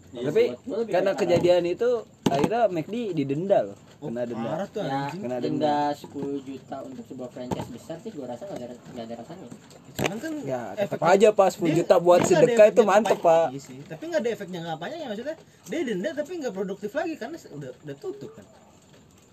Ya, 0.10 0.26
tapi 0.32 0.56
lebih 0.56 0.90
karena 0.90 1.12
kejadian 1.14 1.70
itu 1.70 2.02
akhirnya 2.32 2.62
McD 2.68 2.96
didenda 3.14 3.60
loh 3.64 3.78
Oh, 4.02 4.10
kena 4.10 4.26
denda 4.26 4.50
parah 4.50 4.66
tuh 4.66 4.82
ya. 4.82 5.14
Kena 5.14 5.38
denda 5.38 5.76
10 5.94 6.10
juta 6.42 6.78
untuk 6.82 7.06
sebuah 7.06 7.30
franchise 7.30 7.70
besar 7.70 8.02
sih 8.02 8.10
gua 8.10 8.34
rasa 8.34 8.50
nggak 8.50 8.66
ada 8.66 8.76
nggak 8.90 9.06
ada 9.06 9.16
rasanya 9.16 9.46
Cuman 9.94 10.18
kan 10.18 10.34
ya 10.42 10.62
tetap 10.74 11.00
aja 11.06 11.28
pas 11.30 11.54
10 11.54 11.62
dia- 11.62 11.78
juta 11.78 11.96
buat 12.00 12.22
sedekah 12.24 12.66
itu 12.68 12.82
mantep 12.82 13.20
pak 13.20 13.54
Iya 13.54 13.62
sih, 13.62 13.78
tapi 13.86 14.04
nggak 14.10 14.22
ada 14.22 14.30
efeknya 14.32 14.60
ngapanya 14.64 14.98
ya 14.98 15.06
maksudnya. 15.06 15.36
Dia 15.70 15.80
denda 15.86 16.10
tapi 16.12 16.32
nggak 16.36 16.50
produktif 16.52 16.92
lagi 16.92 17.14
karena 17.14 17.38
udah 17.38 17.72
udah 17.78 17.96
tutup 17.96 18.32
kan. 18.34 18.46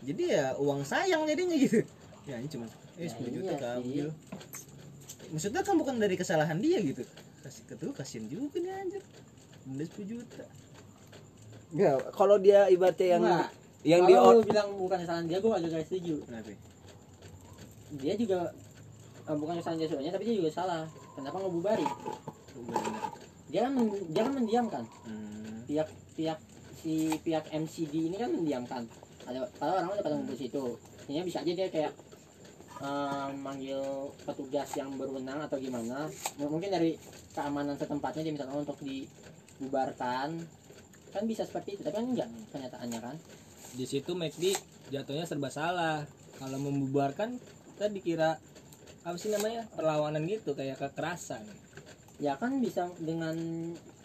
Jadi 0.01 0.23
ya 0.29 0.53
uang 0.55 0.85
sayang 0.85 1.25
jadinya 1.25 1.57
gitu. 1.57 1.81
Ya 2.25 2.37
ini 2.37 2.49
cuma 2.49 2.69
eh 2.69 2.77
Ya, 3.01 3.09
10 3.09 3.25
iya 3.25 3.31
juta 3.33 3.49
sih. 3.49 3.59
keambil. 3.59 4.07
Maksudnya 5.29 5.61
kan 5.63 5.75
bukan 5.77 5.95
dari 5.97 6.15
kesalahan 6.15 6.59
dia 6.59 6.77
gitu. 6.79 7.09
Kasih 7.41 7.63
ke 7.65 7.75
tuh 7.75 7.93
kasihan 7.93 8.25
juga 8.27 8.57
nih 8.59 8.73
anjir. 8.75 9.03
Denda 9.65 9.85
10 9.87 10.05
juta. 10.07 10.45
Ya 11.70 11.92
kalau 12.11 12.37
dia 12.37 12.64
ibaratnya 12.66 13.09
yang 13.12 13.22
Enggak. 13.22 13.48
yang 13.85 14.00
di 14.04 14.12
kalau 14.12 14.33
lu 14.35 14.42
bilang 14.42 14.68
bukan 14.74 14.98
kesalahan 15.00 15.26
dia 15.26 15.38
gua 15.38 15.52
agak 15.57 15.70
gak 15.70 15.87
setuju. 15.87 16.16
Kenapa? 16.24 16.50
dia 17.88 18.14
juga 18.14 18.40
eh, 19.24 19.37
bukan 19.37 19.54
kesalahan 19.57 19.78
dia 19.78 19.88
sebenarnya 19.88 20.12
tapi 20.12 20.24
dia 20.28 20.37
juga 20.38 20.50
salah. 20.52 20.85
Kenapa 21.14 21.37
ngebubari 21.38 21.87
dia 23.48 23.64
kan 23.64 23.72
men- 23.74 24.07
dia 24.09 24.22
kan 24.22 24.35
mendiamkan. 24.35 24.85
Hmm. 25.04 25.64
pihak 25.64 25.88
pihak 26.14 26.38
si 26.74 26.94
pihak 27.20 27.44
MCD 27.50 28.09
ini 28.09 28.16
kan 28.16 28.31
mendiamkan. 28.31 28.83
Ada 29.24 29.44
kalau 29.57 29.72
orang 29.74 29.92
udah 29.92 30.04
pada 30.04 30.14
ngumpul 30.16 30.37
situ. 30.37 30.64
Ini 31.04 31.20
bisa 31.20 31.40
aja 31.40 31.52
dia 31.54 31.68
kayak 31.68 31.92
eh, 32.78 33.28
manggil 33.37 33.81
petugas 34.22 34.68
yang 34.74 34.96
berwenang 34.96 35.40
atau 35.42 35.57
gimana. 35.57 36.09
M- 36.38 36.48
mungkin 36.48 36.68
dari 36.68 36.96
keamanan 37.33 37.76
setempatnya 37.76 38.22
dia 38.22 38.33
minta 38.33 38.44
tolong 38.44 38.64
untuk 38.64 38.81
dibubarkan 38.81 40.40
kan 41.18 41.26
bisa 41.26 41.42
seperti 41.42 41.74
itu 41.74 41.83
tapi 41.83 41.98
kan 41.98 42.07
enggak 42.07 42.28
kenyataannya 42.48 43.00
kan? 43.02 43.16
Di 43.74 43.85
situ 43.85 44.14
McD 44.14 44.54
jatuhnya 44.88 45.26
serba 45.26 45.50
salah. 45.50 46.07
Kalau 46.38 46.57
membubarkan 46.57 47.35
kita 47.74 47.90
dikira 47.90 48.38
apa 49.02 49.16
sih 49.18 49.28
namanya 49.28 49.66
perlawanan 49.74 50.22
gitu 50.24 50.54
kayak 50.54 50.78
kekerasan. 50.78 51.42
Ya 52.18 52.35
kan 52.35 52.59
bisa 52.59 52.87
dengan 52.98 53.35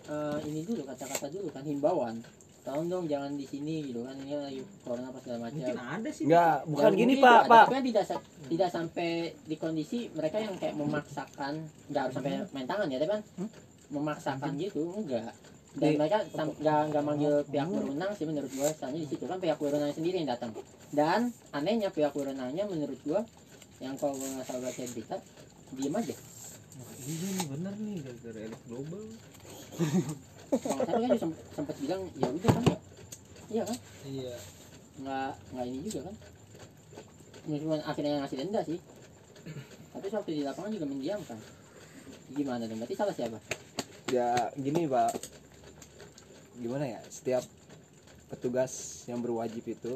eh, 0.05 0.37
ini 0.45 0.65
dulu 0.65 0.83
kata-kata 0.83 1.29
dulu 1.29 1.49
kan 1.49 1.61
himbauan. 1.63 2.21
Tolong 2.63 2.87
dong 2.87 3.05
jangan 3.11 3.35
di 3.35 3.43
sini 3.43 3.91
gitu 3.91 4.07
kan 4.07 4.15
ini 4.17 4.33
lagi 4.33 4.61
corona 4.81 5.11
apa 5.11 5.19
segala 5.19 5.51
macam. 5.51 5.59
Mungkin 5.59 5.79
ada 5.79 6.09
sih. 6.09 6.23
Enggak, 6.31 6.57
bukan 6.63 6.83
Ya, 6.87 6.95
gini 6.95 7.13
Pak, 7.19 7.39
Pak. 7.43 7.65
tapi 7.67 7.73
kan 7.75 7.83
tidak 7.83 8.05
tidak 8.47 8.69
sampai 8.71 9.09
di 9.43 9.55
kondisi 9.59 9.99
mereka 10.15 10.37
yang 10.39 10.55
kayak 10.55 10.75
memaksakan 10.79 11.53
nggak 11.91 12.01
harus 12.07 12.15
sampai 12.15 12.31
main 12.55 12.63
tangan 12.63 12.87
ya 12.87 12.97
tapi 12.97 13.11
kan 13.11 13.23
memaksakan 13.91 14.51
gitu 14.57 14.81
enggak 14.95 15.33
dan 15.73 15.89
Di- 15.89 15.97
mereka 15.97 16.17
nggak 16.29 16.79
nggak 16.93 17.03
manggil 17.03 17.33
pihak 17.49 17.65
berwenang 17.65 18.11
sih 18.13 18.25
menurut 18.29 18.51
gua 18.53 18.69
soalnya 18.77 19.01
di 19.01 19.09
situ 19.09 19.25
kan 19.25 19.41
pihak 19.41 19.57
berwenang 19.57 19.89
sendiri 19.89 20.21
yang 20.21 20.29
datang. 20.29 20.53
Dan 20.93 21.33
anehnya 21.49 21.89
pihak 21.89 22.13
berwenangnya 22.13 22.69
menurut 22.69 22.99
gua 23.01 23.25
yang 23.81 23.97
kalau 23.97 24.13
gua 24.13 24.29
nggak 24.37 24.45
salah 24.45 24.69
baca 24.69 24.81
berita 24.93 25.17
diem 25.73 25.95
aja. 25.97 26.15
Wah, 26.77 26.93
iya 27.09 27.27
nih 27.33 27.45
bener 27.49 27.73
nih 27.81 27.95
gara-gara 28.05 28.39
elit 28.45 28.61
global. 28.69 29.03
Kalau 30.53 30.81
kan 30.85 30.93
dia 31.01 31.17
sem- 31.17 31.39
sempat 31.57 31.75
bilang 31.81 32.01
ya 32.21 32.27
udah 32.29 32.51
kan. 32.53 32.63
Ya 32.69 32.77
iya 33.49 33.63
kan? 33.65 33.77
Iya. 34.05 34.35
Nggak 35.01 35.31
nggak 35.53 35.65
ini 35.65 35.77
juga 35.89 36.01
kan? 36.05 36.15
Meskipun 37.49 37.79
akhirnya 37.81 38.11
yang 38.13 38.21
ngasih 38.25 38.37
denda 38.45 38.61
sih. 38.61 38.79
Tapi 39.93 40.05
waktu 40.09 40.31
di 40.37 40.41
lapangan 40.45 40.69
juga 40.69 40.85
mendiamkan. 40.85 41.37
Gimana 42.33 42.69
dong? 42.69 42.77
Berarti 42.77 42.95
salah 42.97 43.13
siapa? 43.17 43.41
Ya 44.13 44.53
gini 44.53 44.85
pak 44.85 45.41
gimana 46.59 46.85
ya 46.85 46.99
setiap 47.09 47.43
petugas 48.33 49.05
yang 49.05 49.21
berwajib 49.21 49.61
itu 49.65 49.93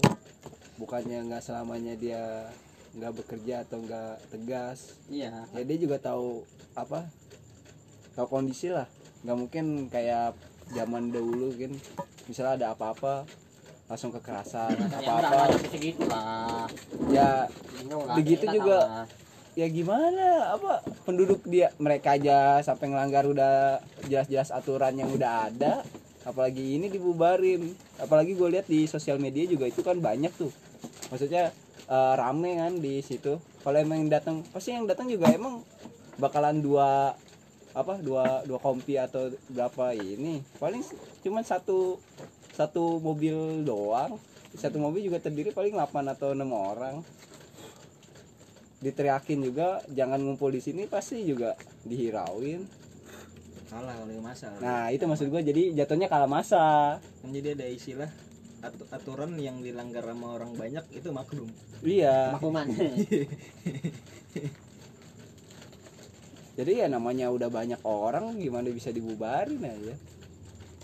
bukannya 0.77 1.25
nggak 1.25 1.41
selamanya 1.41 1.97
dia 1.97 2.53
nggak 2.97 3.13
bekerja 3.13 3.65
atau 3.65 3.77
nggak 3.81 4.13
tegas. 4.33 4.97
Iya. 5.09 5.45
Ya 5.53 5.61
dia 5.65 5.77
juga 5.77 5.97
tahu 6.01 6.45
apa 6.73 7.05
tahu 8.17 8.27
kondisi 8.29 8.73
lah. 8.73 8.89
Nggak 9.25 9.37
mungkin 9.37 9.65
kayak 9.89 10.33
zaman 10.73 11.13
dahulu 11.13 11.53
kan. 11.57 11.73
Misalnya 12.29 12.53
ada 12.61 12.67
apa-apa 12.73 13.25
langsung 13.87 14.11
kekerasan 14.11 14.75
ya 14.99 15.15
apa-apa. 15.15 15.57
segitu 15.71 16.03
lah. 16.05 16.67
Ya 17.07 17.47
Begitu 18.17 18.45
juga. 18.51 19.07
ya 19.57 19.65
gimana 19.73 20.53
apa 20.53 20.85
penduduk 21.01 21.41
dia 21.49 21.73
mereka 21.81 22.13
aja 22.13 22.61
sampai 22.61 22.93
ngelanggar 22.93 23.25
udah 23.25 23.81
jelas-jelas 24.05 24.53
aturan 24.53 24.93
yang 24.93 25.09
udah 25.09 25.49
ada 25.49 25.81
apalagi 26.27 26.75
ini 26.75 26.91
dibubarin. 26.91 27.71
Apalagi 28.03 28.35
gue 28.35 28.49
lihat 28.51 28.67
di 28.67 28.83
sosial 28.83 29.17
media 29.17 29.47
juga 29.47 29.63
itu 29.71 29.79
kan 29.79 29.95
banyak 29.95 30.35
tuh. 30.35 30.51
Maksudnya 31.07 31.55
eh, 31.87 32.13
rame 32.19 32.59
kan 32.59 32.75
di 32.83 32.99
situ. 32.99 33.39
Kalau 33.63 33.77
emang 33.79 34.03
yang 34.03 34.11
datang 34.11 34.43
pasti 34.51 34.75
yang 34.75 34.83
datang 34.83 35.07
juga 35.07 35.31
emang 35.31 35.63
bakalan 36.19 36.59
dua 36.59 37.15
apa 37.77 37.93
dua 38.01 38.43
dua 38.43 38.59
kompi 38.59 38.99
atau 38.99 39.31
berapa 39.47 39.95
ini. 39.95 40.43
Paling 40.59 40.83
cuman 41.23 41.47
satu 41.47 41.95
satu 42.51 42.99
mobil 42.99 43.63
doang. 43.63 44.19
Satu 44.57 44.81
mobil 44.81 45.05
juga 45.05 45.21
terdiri 45.21 45.53
paling 45.53 45.77
8 45.77 46.17
atau 46.17 46.33
enam 46.33 46.49
orang. 46.49 47.05
Diteriakin 48.81 49.45
juga 49.45 49.85
jangan 49.93 50.17
ngumpul 50.17 50.49
di 50.49 50.61
sini 50.63 50.89
pasti 50.89 51.21
juga 51.21 51.53
dihirauin 51.85 52.86
kalah 53.67 53.95
oleh 54.03 54.17
masa 54.23 54.51
nah 54.63 54.87
itu 54.89 55.03
maksud 55.03 55.27
gue 55.29 55.41
jadi 55.43 55.63
jatuhnya 55.83 56.07
kalah 56.07 56.27
masa 56.29 56.97
kan 57.01 57.29
jadi 57.29 57.53
ada 57.53 57.65
istilah 57.67 58.09
atu- 58.61 58.89
aturan 58.89 59.37
yang 59.37 59.61
dilanggar 59.61 60.01
sama 60.01 60.33
orang 60.33 60.57
banyak 60.57 60.81
itu 60.93 61.09
maklum. 61.13 61.49
Iya. 61.85 62.33
Makluman. 62.33 62.65
Jadi 66.57 66.71
ya 66.81 66.89
namanya 66.89 67.29
udah 67.29 67.53
banyak 67.53 67.77
orang 67.85 68.41
gimana 68.41 68.73
bisa 68.73 68.89
dibubarin 68.89 69.61
aja? 69.61 69.93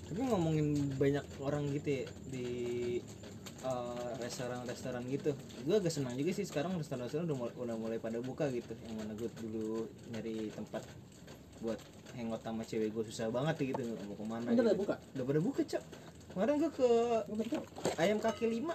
Tapi 0.06 0.22
ngomongin 0.22 0.94
banyak 1.02 1.26
orang 1.42 1.66
gitu 1.74 2.06
ya 2.06 2.06
di 2.30 2.48
eh, 3.66 4.10
restoran-restoran 4.22 5.02
gitu 5.10 5.34
gue 5.66 5.74
agak 5.74 5.90
senang 5.90 6.14
juga 6.14 6.30
sih 6.36 6.46
sekarang 6.46 6.78
restoran-restoran 6.78 7.26
udah 7.26 7.38
mulai, 7.42 7.54
udah 7.58 7.76
mulai 7.82 7.98
pada 7.98 8.22
buka 8.22 8.54
gitu. 8.54 8.78
Yang 8.86 8.96
mana 9.02 9.12
gue 9.18 9.30
dulu 9.42 9.90
nyari 10.14 10.54
tempat 10.54 10.86
buat 11.58 11.82
hangout 12.16 12.42
sama 12.46 12.64
cewek 12.66 12.90
gue 12.94 13.04
susah 13.10 13.28
banget 13.30 13.74
gitu. 13.74 13.82
Mau 14.08 14.16
ke 14.16 14.26
mana 14.26 14.48
udah 14.50 14.64
pada 14.64 14.72
gitu. 14.74 14.82
buka? 14.82 14.96
Udah 15.18 15.26
pada 15.26 15.40
buka 15.42 15.62
cok 15.66 15.84
kemarin 16.34 16.54
gue 16.58 16.72
ke 16.74 16.90
ayam 18.02 18.18
kaki 18.18 18.46
lima. 18.50 18.74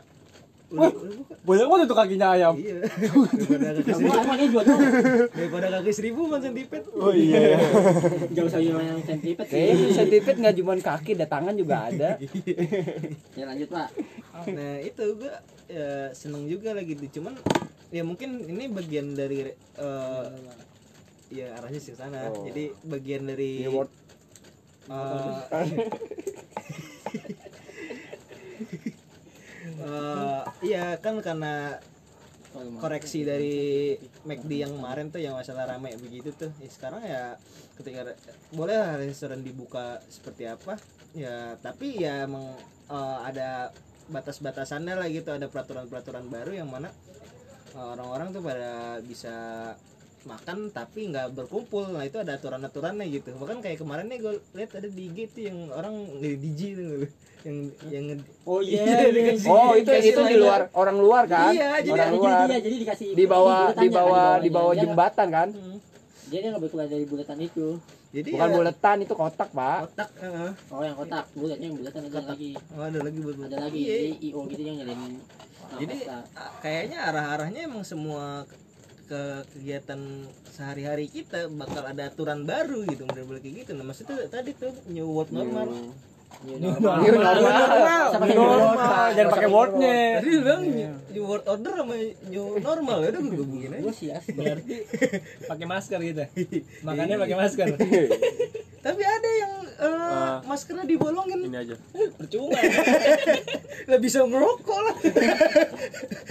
Udah, 0.69 0.93
udah 0.95 1.17
buka. 1.17 1.35
banyak 1.43 1.67
banget 1.67 1.87
tuh 1.89 1.99
kakinya 1.99 2.29
ayam. 2.39 2.55
Iya. 2.55 2.77
Daripada 3.59 4.21
kaki 4.29 4.47
seribu. 4.47 4.59
tuh 4.63 4.79
daripada 5.33 5.67
kaki 5.81 5.93
seribu 5.97 6.21
man 6.29 6.41
sentipet. 6.45 6.83
Oh 6.95 7.11
iya. 7.11 7.59
Jauh 8.31 8.47
usah 8.47 8.61
yang 8.63 9.01
centipede 9.03 9.49
kayaknya 9.49 9.75
sih 9.75 9.89
sentipede 9.97 10.39
nggak 10.39 10.57
cuma 10.61 10.73
kaki 10.79 11.11
ada 11.19 11.27
tangan 11.27 11.55
juga 11.59 11.89
ada. 11.91 12.11
Ya 13.39 13.45
lanjut 13.49 13.69
pak. 13.73 13.89
Nah 14.55 14.73
itu 14.85 15.05
gue 15.19 15.33
ya 15.69 16.15
seneng 16.17 16.49
juga 16.49 16.73
lagi 16.73 16.97
gitu 16.97 17.21
cuman 17.21 17.37
ya 17.93 18.01
mungkin 18.05 18.45
ini 18.45 18.73
bagian 18.73 19.13
dari 19.13 19.53
eh, 19.53 20.27
ya 21.29 21.57
arahnya 21.57 21.81
sih 21.81 21.93
ke 21.93 21.99
sana. 21.99 22.33
Oh. 22.33 22.45
jadi 22.49 22.73
bagian 22.85 23.29
dari 23.29 23.69
word- 23.69 23.93
eh, 24.89 25.37
eh, 29.79 30.41
iya 30.65 30.97
kan 30.99 31.21
karena 31.21 31.77
koreksi 32.81 33.23
dari 33.23 33.95
McD 34.27 34.51
yang 34.67 34.73
kemarin 34.75 35.13
tuh 35.15 35.21
yang 35.23 35.37
masalah 35.37 35.69
rame 35.69 35.95
begitu 36.01 36.33
tuh. 36.35 36.51
Ya 36.59 36.71
sekarang 36.73 37.03
ya 37.05 37.23
ketika 37.77 38.17
boleh 38.51 38.75
lah 38.75 38.97
restoran 38.99 39.45
dibuka 39.45 40.01
seperti 40.09 40.49
apa. 40.49 40.81
Ya 41.15 41.55
tapi 41.61 42.01
ya 42.01 42.25
emang 42.25 42.57
eh, 42.89 43.19
ada 43.23 43.71
batas-batasannya 44.09 44.97
lah 44.97 45.07
gitu. 45.13 45.29
Ada 45.31 45.47
peraturan-peraturan 45.53 46.27
baru 46.33 46.53
yang 46.57 46.69
mana 46.73 46.89
eh, 47.77 47.89
orang-orang 47.95 48.33
tuh 48.33 48.43
pada 48.43 48.99
bisa 49.05 49.37
makan 50.25 50.71
tapi 50.71 51.11
nggak 51.11 51.35
berkumpul. 51.35 51.87
Nah 51.89 52.03
itu 52.03 52.19
ada 52.19 52.35
aturan-aturannya 52.35 53.07
gitu. 53.09 53.35
Bahkan 53.37 53.59
kayak 53.61 53.79
kemarin 53.79 54.07
nih 54.07 54.19
gue 54.19 54.35
lihat 54.55 54.71
ada 54.75 54.89
di 54.89 55.03
IG 55.07 55.19
tuh 55.31 55.43
yang 55.47 55.59
orang 55.71 55.95
nge 56.19 56.31
DJ 56.39 56.61
tuh 56.75 56.91
yang 57.47 57.57
yang 57.87 58.05
oh 58.43 58.59
Iya, 58.67 58.83
iya 58.83 59.09
dikasih- 59.09 59.51
oh 59.51 59.71
itu 59.75 59.87
dikasih 59.87 60.11
itu 60.11 60.23
di 60.27 60.37
luar 60.39 60.61
orang 60.75 60.97
luar 60.99 61.25
kan? 61.27 61.53
Iya, 61.55 61.69
jadi- 61.79 61.93
orang 61.95 62.09
jadi 62.09 62.19
luar. 62.19 62.47
dia 62.47 62.59
jadi 62.59 62.77
dikasih 62.83 63.07
di 63.15 63.25
bawah 63.25 63.61
buletannya 63.63 63.79
di 63.79 63.89
kan, 63.89 63.99
bawah 63.99 64.29
di 64.39 64.51
bawah 64.51 64.75
jembatan 64.75 65.29
kan? 65.31 65.49
Hmm. 65.53 65.77
dia 66.29 66.39
nggak 66.45 66.61
boleh 66.61 66.73
keluar 66.77 66.89
dari 66.93 67.05
bulatan 67.09 67.39
itu. 67.41 67.69
Jadi 68.09 68.29
bukan 68.37 68.49
ya, 68.49 68.57
buletan 68.57 68.97
itu 69.01 69.15
kotak 69.17 69.49
pak. 69.49 69.79
Kotak 69.89 70.09
eh, 70.21 70.53
oh 70.73 70.81
yang 70.85 70.97
kotak. 70.97 71.25
Bulatnya 71.33 71.67
yang 71.73 71.77
bulatan 71.81 72.01
ada 72.05 72.21
lagi. 72.25 72.51
Oh, 72.77 72.85
ada 72.85 72.99
lagi 73.01 73.19
buat 73.21 73.37
ada 73.49 73.57
lagi. 73.65 73.81
Iya. 73.81 73.97
jadi 73.97 74.13
io 74.29 74.41
gitu 74.45 74.63
yang 74.65 74.77
nyalain 74.77 75.13
jadi 75.77 75.97
kayaknya 76.65 76.99
arah-arahnya 77.13 77.61
emang 77.69 77.85
semua 77.85 78.49
ke 79.09 79.23
kegiatan 79.57 80.01
sehari-hari 80.53 81.09
kita 81.09 81.49
bakal 81.49 81.81
ada 81.89 82.13
aturan 82.13 82.45
baru 82.45 82.85
gitu 82.85 83.09
bener-bener 83.09 83.41
kayak 83.41 83.55
gitu. 83.65 83.71
Nah 83.73 83.85
maksudnya 83.89 84.29
tadi 84.29 84.53
tuh 84.53 84.77
new 84.93 85.09
world 85.09 85.33
normal. 85.33 85.97
New 86.45 86.61
normal. 86.61 87.01
Siapa 88.13 88.25
yang 88.29 88.37
normal? 88.37 89.09
Jangan 89.17 89.31
pakai 89.33 89.49
wordnya 89.49 89.97
tadi 90.21 90.29
lu 90.29 90.41
bilang 90.45 90.63
new, 90.69 90.93
new 91.17 91.25
world 91.25 91.47
order 91.49 91.73
sama 91.81 91.95
new 92.29 92.47
normal. 92.61 92.99
Ya 93.01 93.09
udah 93.17 93.21
gue 93.25 93.47
begini 93.49 93.75
aja 93.75 93.85
gue 93.89 93.95
sih 93.97 94.09
berarti 94.37 94.77
pakai 95.49 95.67
masker 95.67 95.99
gitu 96.05 96.23
makannya 96.87 97.17
pakai 97.17 97.37
masker. 97.41 97.67
Tapi 98.87 99.03
ada 99.03 99.31
yang 99.41 99.53
eh, 99.79 100.35
maskernya 100.45 100.85
dibolongin. 100.85 101.39
Ini 101.47 101.59
aja. 101.63 101.75
Percuma 102.19 102.59
lah 103.91 103.99
bisa 104.03 104.27
ngerokok 104.27 104.81
lah. 104.83 104.97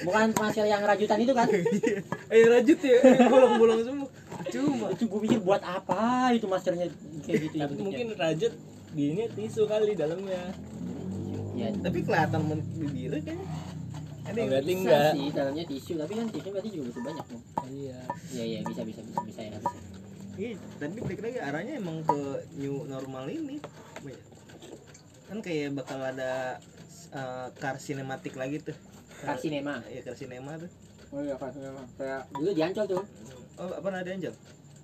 Bukan 0.03 0.27
masker 0.35 0.65
yang 0.67 0.83
rajutan 0.83 1.19
itu 1.23 1.33
kan? 1.33 1.47
Eh 2.33 2.43
rajut 2.43 2.79
ya. 2.83 2.97
Eh, 3.01 3.27
bolong-bolong 3.27 3.81
semua. 3.87 4.09
Cuma 4.51 4.85
itu 4.91 5.03
gue 5.07 5.19
pikir 5.27 5.39
buat 5.41 5.63
apa 5.63 6.35
itu 6.35 6.45
maskernya 6.47 6.91
kayak 7.23 7.39
gitu 7.47 7.55
ya 7.59 7.65
mungkin 7.71 8.15
rajut 8.15 8.53
di 8.91 9.03
ini 9.15 9.23
tisu 9.31 9.67
kali 9.67 9.95
dalamnya. 9.95 10.51
Ya 11.55 11.71
tapi 11.81 12.03
kelihatan 12.03 12.41
bibirnya 12.77 13.21
kayaknya 13.23 13.47
ada 14.27 14.37
yang 14.43 14.49
berarti 14.51 14.67
bisa 14.67 14.79
enggak. 14.83 15.11
Sih 15.15 15.27
dalamnya 15.31 15.63
tisu 15.65 15.93
tapi 15.95 16.13
kan 16.19 16.27
tisu 16.29 16.47
berarti 16.51 16.69
juga 16.69 16.83
butuh 16.91 17.03
banyak 17.07 17.25
dong 17.31 17.43
iya. 17.71 17.99
Iya 18.35 18.43
iya 18.43 18.59
bisa 18.67 18.81
bisa 18.83 19.01
bisa 19.07 19.19
bisa 19.23 19.41
ya 19.41 19.57
bisa 19.57 19.86
Iya, 20.37 20.53
tapi 20.77 21.01
balik 21.01 21.21
lagi 21.25 21.39
arahnya 21.41 21.73
emang 21.81 22.05
ke 22.05 22.45
new 22.61 22.85
normal 22.85 23.25
ini. 23.25 23.57
Kan 25.25 25.41
kayak 25.41 25.73
bakal 25.75 25.97
ada 25.97 26.61
uh, 27.11 27.49
car 27.57 27.81
sinematik 27.81 28.37
lagi 28.37 28.61
tuh. 28.61 28.77
Car 29.25 29.41
cinema. 29.41 29.81
Iya, 29.89 30.05
car 30.05 30.15
cinema 30.15 30.53
tuh. 30.61 30.69
oh 31.07 31.23
iya 31.23 31.35
kan 31.39 31.51
kayak 31.95 32.21
dulu 32.35 32.51
di 32.51 32.61
Ancol 32.63 32.85
tuh 32.87 33.03
Oh, 33.57 33.71
apa 33.73 33.87
ada 33.89 34.03
di 34.03 34.27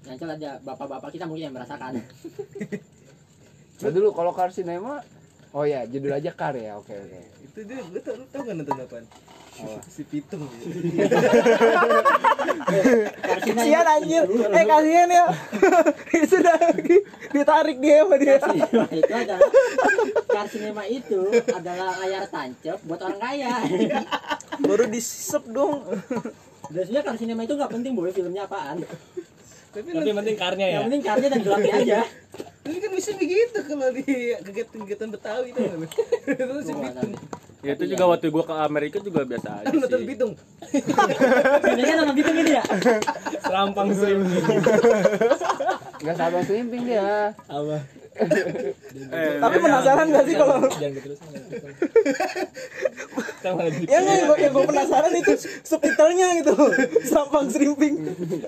Ancol 0.07 0.29
ada 0.31 0.51
bapak-bapak 0.63 1.09
kita 1.13 1.27
mungkin 1.27 1.51
yang 1.51 1.55
merasakan 1.55 1.99
Nah, 3.83 3.91
dulu 3.91 4.15
kalau 4.15 4.31
car 4.31 4.47
cinema 4.55 5.03
oh 5.51 5.67
ya 5.67 5.83
judul 5.83 6.15
aja 6.15 6.31
car 6.31 6.55
ya 6.55 6.79
oke 6.79 6.95
oke 6.95 7.19
Itu 7.43 7.59
dia, 7.67 7.83
gue 7.83 7.99
tau, 7.99 8.15
tau 8.31 8.41
gak 8.47 8.55
nonton 8.55 8.79
apaan? 8.79 9.05
Oh. 9.53 9.77
si 9.85 10.01
Pitung. 10.01 10.49
Kasihan 13.21 13.85
anjir. 13.85 14.25
Eh 14.25 14.65
kasihan 14.65 15.09
ya. 15.09 15.25
Sudah 16.31 16.57
Ditarik 17.29 17.77
dia 17.77 18.01
sama 18.01 18.15
dia. 18.17 18.37
Karsinema 18.41 18.89
itu 18.89 19.13
adalah 19.13 19.49
karsinema 20.25 20.83
itu 20.89 21.21
adalah 21.53 21.89
layar 22.01 22.25
tancap 22.29 22.77
buat 22.85 23.01
orang 23.05 23.19
kaya. 23.21 23.53
Baru 24.61 24.89
disisep 24.89 25.45
dong. 25.49 25.85
Biasanya 26.73 27.01
karsinema 27.05 27.45
itu 27.45 27.53
nggak 27.53 27.71
penting 27.71 27.93
boy 27.93 28.09
filmnya 28.09 28.49
apaan. 28.49 28.81
tapi 29.73 29.89
Tapi 29.89 30.05
yang 30.05 30.17
penting 30.21 30.37
karnya 30.37 30.65
ya. 30.65 30.73
Yang 30.77 30.83
penting 30.89 31.03
karya 31.05 31.27
dan 31.29 31.39
gelapnya 31.41 31.73
aja. 31.81 31.99
tapi 32.63 32.79
kan 32.79 32.91
bisa 32.95 33.11
begitu 33.19 33.59
kalau 33.59 33.91
di 33.91 34.05
kegiatan-kegiatan 34.39 35.09
Betawi 35.11 35.51
itu 35.51 35.59
kan 35.59 36.75
nggak 36.79 36.95
tahu. 36.95 37.11
Ya 37.63 37.79
itu 37.79 37.95
juga 37.95 38.03
waktu 38.11 38.27
gua 38.27 38.43
ke 38.43 38.55
Amerika 38.59 38.97
juga 38.99 39.23
biasa 39.23 39.63
aja 39.63 39.71
kan 39.71 39.79
nonton 39.79 39.99
sih. 40.03 40.07
Bitung 40.07 40.31
Sebenarnya 41.63 41.95
nama 41.95 42.11
bitung 42.11 42.35
ini 42.35 42.51
ya. 42.59 42.63
Serampang 43.39 43.87
shrimp. 43.95 44.27
Enggak 46.03 46.15
sabar 46.19 46.41
swimming 46.43 46.83
dia. 46.83 47.31
Apa? 47.47 47.77
Eh, 48.13 49.41
Tapi 49.41 49.55
penasaran 49.57 50.05
gak 50.13 50.25
sih 50.29 50.35
kalau 50.37 50.69
Jangan 50.69 51.01
terus. 51.01 51.19
Kita 53.17 53.49
malah 53.57 53.71
jadi 53.73 53.85
yang 53.89 54.03
yang 54.05 54.21
gue 54.29 54.37
yang 54.37 54.51
gue 54.53 54.65
penasaran 54.69 55.13
itu 55.17 55.33
subtitlenya 55.65 56.27
gitu 56.43 56.53
sampang 57.03 57.49
serimping 57.49 57.95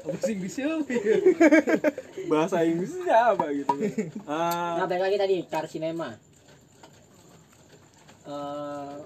pusing 0.05 0.37
bahasa 2.29 2.61
Inggrisnya 2.61 3.33
apa 3.33 3.45
gitu. 3.51 3.73
Ah, 4.29 4.83
Nah, 4.83 4.85
balik 4.85 5.03
lagi 5.09 5.17
tadi 5.17 5.35
karsinema. 5.49 6.13
Eh 8.25 8.97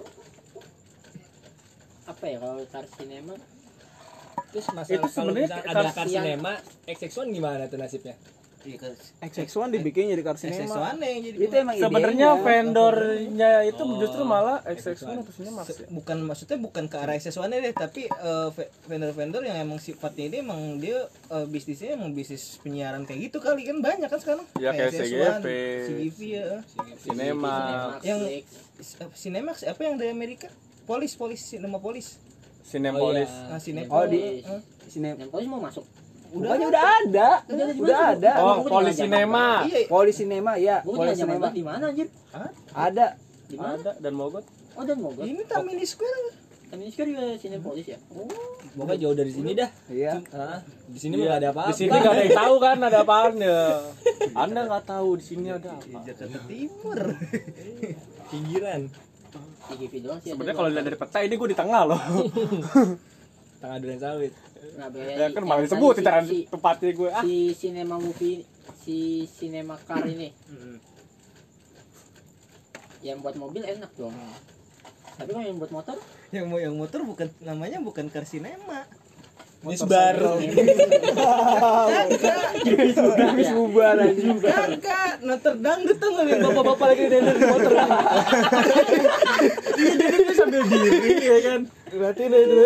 apa 2.10 2.24
ya 2.26 2.38
kalau 2.42 2.64
karsinema? 2.72 3.36
Terus 4.50 4.66
masalah 4.74 4.90
Itu 4.90 5.08
kalau 5.14 5.30
sebenarnya 5.30 5.46
misalnya 5.46 5.72
ada 5.78 5.92
karsinema, 5.94 6.54
XX1 6.90 7.36
gimana 7.38 7.64
tuh 7.70 7.78
nasibnya? 7.78 8.16
XX1 8.62 9.72
dibikin 9.72 10.10
jadi 10.10 10.24
Sinema 10.30 10.30
karsinema 10.30 11.00
yang 11.00 11.20
jadi 11.22 11.38
Itu 11.40 11.56
emang 11.56 11.76
sebenarnya 11.76 12.30
vendornya 12.38 13.52
itu 13.64 13.82
Oh, 13.82 13.98
justru 13.98 14.22
malah 14.22 14.60
XX1. 14.64 15.00
XX1 15.00 15.16
maksudnya 15.18 15.52
Max 15.54 15.68
ya. 15.70 15.88
bukan 15.90 16.18
maksudnya 16.22 16.58
bukan 16.58 16.84
ke 16.86 16.96
arah 16.96 17.16
SS1 17.16 17.48
deh 17.50 17.74
tapi 17.74 18.02
ve- 18.52 18.70
vendor-vendor 18.86 19.42
yang 19.42 19.58
emang 19.60 19.78
sifatnya 19.78 20.26
ini 20.26 20.38
emang 20.40 20.60
dia 20.78 21.00
eh, 21.30 21.46
bisnisnya 21.46 21.96
emang 21.96 22.12
bisnis 22.12 22.60
penyiaran 22.60 23.04
kayak 23.04 23.20
gitu 23.26 23.38
kali 23.40 23.64
kan 23.64 23.80
banyak 23.80 24.06
kan 24.06 24.20
sekarang 24.20 24.46
Ya, 24.56 24.70
kayak 24.70 24.92
SS1, 24.92 25.40
CGV. 25.40 25.46
CGV 25.82 26.20
ya 26.30 26.48
Cinema. 27.00 27.56
Yang- 28.02 28.44
Cinemax 29.14 29.64
apa 29.64 29.82
yang 29.82 29.96
dari 29.96 30.10
Amerika 30.10 30.48
Polis 30.84 31.14
Polis 31.14 31.42
Cinema 31.42 31.78
Polis 31.78 32.16
Cinepolis. 32.62 33.26
Oh, 33.26 33.36
iya. 33.36 33.50
nah 33.50 33.60
Cinepolis 33.60 33.90
Oh, 33.90 34.06
di- 34.06 34.42
Eh, 34.42 34.62
Sine 34.86 35.14
Yang 35.16 35.30
polis 35.30 35.48
mau 35.48 35.58
masuk. 35.60 35.86
Bukannya 36.30 36.68
udah 36.68 36.84
ada. 37.00 37.30
Udah 37.44 37.64
ada 37.64 37.74
Udah 37.76 37.98
mana? 37.98 38.14
ada. 38.14 38.32
Oh, 38.38 38.56
Gua 38.60 38.70
Polis 38.72 38.94
tinggal 38.94 39.26
Cinema. 39.26 39.46
iya 39.64 39.80
Poli 39.86 40.12
Cinema 40.12 40.52
ya, 40.56 40.76
Gue 40.80 40.92
Poli 40.92 40.98
tinggal 41.08 41.16
zaman 41.16 41.26
Cinema. 41.28 41.42
banget 41.42 41.56
di 41.56 41.64
mana 41.64 41.84
anjir? 41.86 42.08
Ada. 42.70 43.08
Di 43.44 43.56
mana? 43.56 43.74
Ada 43.76 43.92
dan 43.98 44.14
Mogot. 44.14 44.46
Oh, 44.74 44.84
dan 44.84 44.98
Mogot. 44.98 45.24
ini 45.24 45.42
Tamini 45.44 45.84
Square 45.84 46.22
Tapi 46.70 46.86
ini 46.86 46.94
sekarang 46.94 47.12
juga 47.12 47.34
Cinepolis 47.36 47.82
ya. 47.84 47.98
Oh. 48.14 48.30
Pokoknya 48.72 48.98
jauh 49.02 49.18
dari 49.18 49.32
sini 49.34 49.58
dah. 49.58 49.70
Iya. 49.90 50.22
Ah, 50.30 50.62
di 50.86 51.00
sini 51.02 51.18
mah 51.18 51.26
nggak 51.26 51.40
ada 51.42 51.50
apa-apa. 51.50 51.70
Di 51.70 51.76
sini 51.76 51.90
nggak 51.92 52.14
ada 52.14 52.22
yang 52.22 52.38
tahu 52.38 52.56
kan 52.60 52.78
ada 52.80 52.98
apaan 53.02 53.34
ya. 53.36 53.62
Anda 54.38 54.60
nggak 54.64 54.86
tahu 54.86 55.10
di 55.18 55.26
sini 55.26 55.48
ada 55.50 55.70
apa. 55.72 55.98
Jakarta 56.06 56.40
Timur 56.46 57.00
pinggiran. 58.30 58.82
Sebenarnya 60.20 60.54
kalau 60.54 60.70
dilihat 60.70 60.86
dari 60.86 60.98
peta 61.00 61.20
ini 61.20 61.34
gue 61.36 61.50
di 61.50 61.58
tengah 61.58 61.82
loh. 61.86 62.02
Tengah 63.62 63.78
duren 63.78 63.98
sawit. 63.98 64.32
Nah, 64.78 64.88
Ya 64.94 65.28
kan 65.34 65.44
malah 65.48 65.64
yang 65.64 65.68
disebut 65.72 65.94
cara 66.04 66.22
si, 66.22 66.28
si, 66.28 66.38
tempatnya 66.52 66.92
gue. 66.94 67.10
Ah, 67.10 67.24
si 67.24 67.36
cinema 67.58 67.96
movie 67.98 68.46
si 68.84 69.26
cinema 69.30 69.78
car 69.86 70.04
ini 70.06 70.34
yang 73.06 73.24
buat 73.24 73.38
mobil 73.40 73.64
enak 73.64 73.92
dong 73.96 74.12
tapi 75.20 75.30
kalau 75.36 75.46
yang 75.46 75.60
buat 75.60 75.72
motor 75.72 75.98
yang 76.32 76.46
mau 76.48 76.60
yang 76.62 76.76
motor 76.76 77.04
bukan 77.04 77.28
namanya 77.44 77.84
bukan 77.84 78.08
car 78.08 78.24
cinema 78.24 78.88
Misbar. 79.60 80.16
Habis 83.20 83.52
bubar 83.60 84.00
aja. 84.00 84.24
Kagak, 84.40 85.20
nonton 85.20 85.56
dangdut 85.60 86.00
tuh 86.00 86.16
ngeliat 86.16 86.40
bapak-bapak 86.48 86.96
lagi 86.96 87.04
dender 87.12 87.36
di 87.36 87.44
motor. 87.44 87.76
sambil 90.40 90.64
diri 90.64 91.16
ya 91.20 91.38
kan. 91.44 91.62
Berarti 91.92 92.24
itu. 92.32 92.64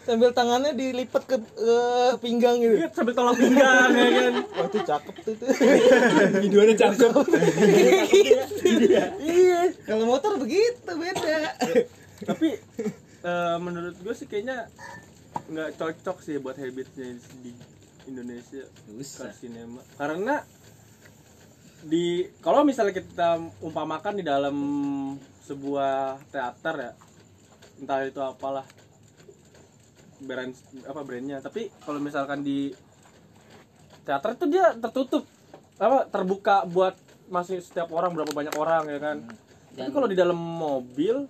Sambil 0.00 0.32
tangannya 0.32 0.72
dilipat 0.72 1.22
ke, 1.28 1.36
ke 1.36 1.78
pinggang 2.24 2.56
gitu. 2.58 2.80
Iya, 2.80 2.88
sambil 2.90 3.12
tolak 3.12 3.36
pinggang 3.36 3.90
ya 3.92 4.08
kan. 4.16 4.34
Wah, 4.56 4.66
itu 4.66 4.78
cakep 4.80 5.14
tuh. 5.22 5.34
tuh. 5.36 5.48
Videonya 6.44 6.74
cakep. 6.74 7.12
iya, 9.20 9.60
kalau 9.84 10.04
motor 10.08 10.40
begitu 10.40 10.90
beda. 10.90 11.38
Tapi 12.24 12.48
eh, 13.24 13.56
menurut 13.60 13.96
gue 14.00 14.14
sih 14.16 14.24
kayaknya 14.24 14.66
nggak 15.50 15.70
cocok 15.78 16.16
sih 16.24 16.36
buat 16.42 16.56
habitnya 16.58 17.18
di 17.42 17.52
Indonesia 18.10 18.66
ke 18.66 19.04
sinema 19.36 19.82
karena 19.94 20.42
di 21.80 22.28
kalau 22.44 22.66
misalnya 22.66 22.92
kita 22.92 23.40
umpamakan 23.64 24.20
di 24.20 24.24
dalam 24.26 24.56
sebuah 25.46 26.20
teater 26.28 26.74
ya 26.76 26.92
entah 27.80 28.04
itu 28.04 28.20
apalah 28.20 28.66
brand 30.20 30.52
apa 30.84 31.00
brandnya 31.00 31.40
tapi 31.40 31.72
kalau 31.80 31.98
misalkan 31.98 32.40
di 32.40 32.70
teater 34.02 34.36
itu 34.36 34.46
dia 34.48 34.76
tertutup 34.76 35.24
apa 35.76 36.04
terbuka 36.06 36.64
buat 36.64 36.92
masih 37.28 37.62
setiap 37.62 37.88
orang 37.90 38.12
berapa 38.12 38.28
banyak 38.28 38.54
orang 38.54 38.84
ya 38.86 38.98
kan 38.98 39.16
tapi 39.70 39.88
Dan- 39.88 39.94
kalau 39.94 40.06
di 40.06 40.16
dalam 40.18 40.36
mobil 40.36 41.24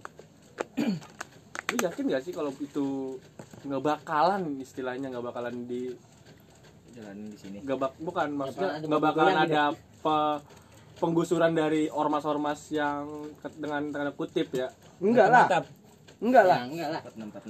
lu 1.71 1.77
yakin 1.77 2.05
gak 2.09 2.23
sih 2.25 2.35
kalau 2.35 2.51
itu 2.57 3.19
nggak 3.61 3.83
bakalan 3.85 4.59
istilahnya 4.59 5.13
nggak 5.13 5.23
bakalan 5.23 5.69
di 5.69 5.93
Jalanin 6.91 7.31
di 7.31 7.39
sini. 7.39 7.57
nggak 7.63 7.79
bak 7.79 7.93
bukan 8.03 8.29
maksudnya 8.35 8.71
ada 8.75 8.85
nggak 8.89 9.03
bakalan 9.05 9.37
ada 9.39 9.63
pe- 9.77 10.41
penggusuran 10.99 11.53
dari 11.55 11.87
ormas-ormas 11.87 12.67
yang 12.69 13.31
dengan 13.55 13.89
tanda 13.89 14.11
kutip 14.11 14.51
ya 14.51 14.69
Enggak 15.01 15.29
lah. 15.31 15.47
Mantap. 15.49 15.65
Enggak 16.21 16.45
lah. 16.45 16.57
Ya, 16.57 16.65
enggak 16.67 16.89
lah 16.91 17.03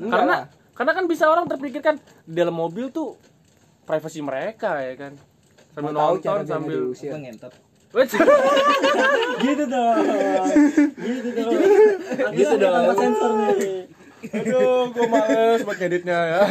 karena. 0.06 0.36
Karena 0.80 0.96
kan 0.96 1.04
bisa 1.04 1.28
orang 1.28 1.44
terpikirkan 1.44 2.00
di 2.24 2.40
dalam 2.40 2.56
mobil 2.56 2.88
tuh 2.88 3.12
privasi 3.84 4.24
mereka 4.24 4.80
ya 4.80 4.96
kan. 4.96 5.12
Sambil 5.76 5.92
Mau 5.92 6.16
nonton 6.16 6.40
sambil 6.48 6.80
ngentot? 6.96 7.52
Gitu 9.44 9.64
dong. 9.68 10.04
Gitu 10.96 11.28
dong. 11.36 11.52
Gitu 12.32 12.54
dong. 12.56 12.72
tambah 12.72 12.96
sensor 12.96 13.32
nih 13.44 13.80
aduh 14.20 14.92
gue 14.92 15.06
males 15.08 15.60
buat 15.64 15.80
editnya 15.80 16.18
ya. 16.28 16.42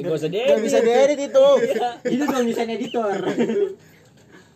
Gak 0.00 0.14
usah 0.16 0.28
deh. 0.32 0.48
Gak 0.48 0.64
bisa 0.64 0.78
diedit 0.80 1.20
itu. 1.28 1.48
Gitu 2.08 2.24
dong 2.28 2.44
desain 2.44 2.68
editor. 2.68 3.16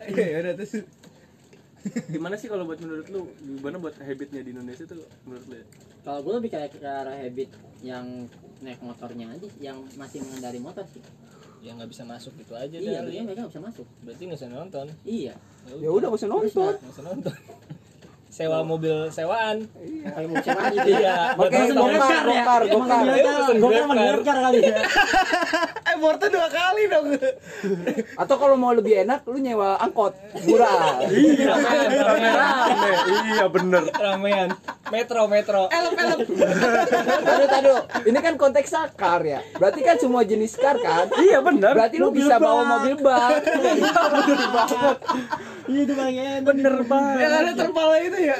Iya, 0.05 0.37
udah 0.37 0.53
terus. 0.53 0.85
Gimana 2.09 2.35
sih 2.35 2.49
kalau 2.49 2.65
buat 2.65 2.79
menurut 2.81 3.07
lu 3.09 3.29
gimana 3.57 3.77
buat 3.77 3.95
habitnya 4.01 4.41
di 4.41 4.49
Indonesia 4.51 4.85
tuh 4.85 5.05
menurut 5.23 5.45
lu 5.45 5.55
ya? 5.57 5.65
kalau 6.01 6.19
gue 6.21 6.33
lebih 6.41 6.51
kayak 6.53 6.69
ke 6.73 6.81
arah 6.81 7.17
habit 7.17 7.49
yang 7.81 8.25
naik 8.61 8.81
motornya 8.81 9.29
aja 9.29 9.47
yang 9.61 9.77
masih 9.95 10.21
mengendari 10.25 10.57
motor 10.57 10.85
sih 10.89 11.01
Ya 11.63 11.73
nggak 11.73 11.89
bisa 11.89 12.05
masuk 12.05 12.29
gitu 12.37 12.53
aja 12.53 12.77
iya 12.77 13.01
dah. 13.01 13.09
iya 13.09 13.21
mereka 13.25 13.45
nggak 13.45 13.53
bisa 13.57 13.63
masuk 13.65 13.87
Berarti 14.05 14.21
nggak 14.29 14.37
usah 14.37 14.51
nonton. 14.53 14.85
iya 15.01 15.33
Ya 15.81 15.89
udah 15.89 16.07
gak 16.13 16.19
usah 16.21 16.29
nonton. 16.29 16.73
Nggak 16.77 16.93
usah 16.93 17.05
nonton. 17.09 17.33
Sewa 18.35 18.67
mobil 18.67 19.07
sewaan. 19.15 19.63
kayak 20.03 20.27
mau 20.27 20.35
gitu 20.43 20.91
Iya. 20.91 21.39
Makanya 21.39 21.71
gokar, 21.71 22.23
gokar, 22.27 22.61
gokar. 22.67 23.03
Car. 23.07 23.55
gokar 23.55 24.17
kali 24.43 24.59
ya 24.59 24.75
Eh, 25.87 25.95
Morta 25.95 26.27
dua 26.27 26.51
kali 26.51 26.83
dong. 26.91 27.15
Atau 28.19 28.35
kalau 28.35 28.59
mau 28.59 28.75
lebih 28.75 29.07
enak 29.07 29.23
lu 29.23 29.39
nyewa 29.39 29.79
angkot 29.79 30.19
murah. 30.43 30.99
iya 31.07 31.55
rame 31.55 31.87
iya 33.31 33.45
bener 33.47 33.87
Ramean. 33.95 34.49
Metro, 34.91 35.31
metro. 35.31 35.71
Tadu 35.71 37.45
tadu. 37.47 37.75
Ini 38.03 38.19
kan 38.19 38.35
konteksnya 38.35 38.91
car 38.91 39.23
ya. 39.23 39.39
Berarti 39.55 39.79
kan 39.79 39.95
semua 39.95 40.27
jenis 40.27 40.59
car 40.59 40.75
kan? 40.75 41.07
iya 41.23 41.39
bener 41.39 41.71
Berarti 41.71 42.03
lu 42.03 42.11
bisa 42.11 42.35
bawa 42.35 42.67
mobil 42.67 42.99
bak. 42.99 43.31
iya 43.55 43.95
itu 45.67 45.91
paling 45.91 46.13
enak 46.15 46.41
bener 46.43 46.75
banget 46.83 47.17
Yang 47.19 47.33
ada 47.35 47.51
terpala 47.55 47.95
itu 47.97 48.17
ya. 48.19 48.35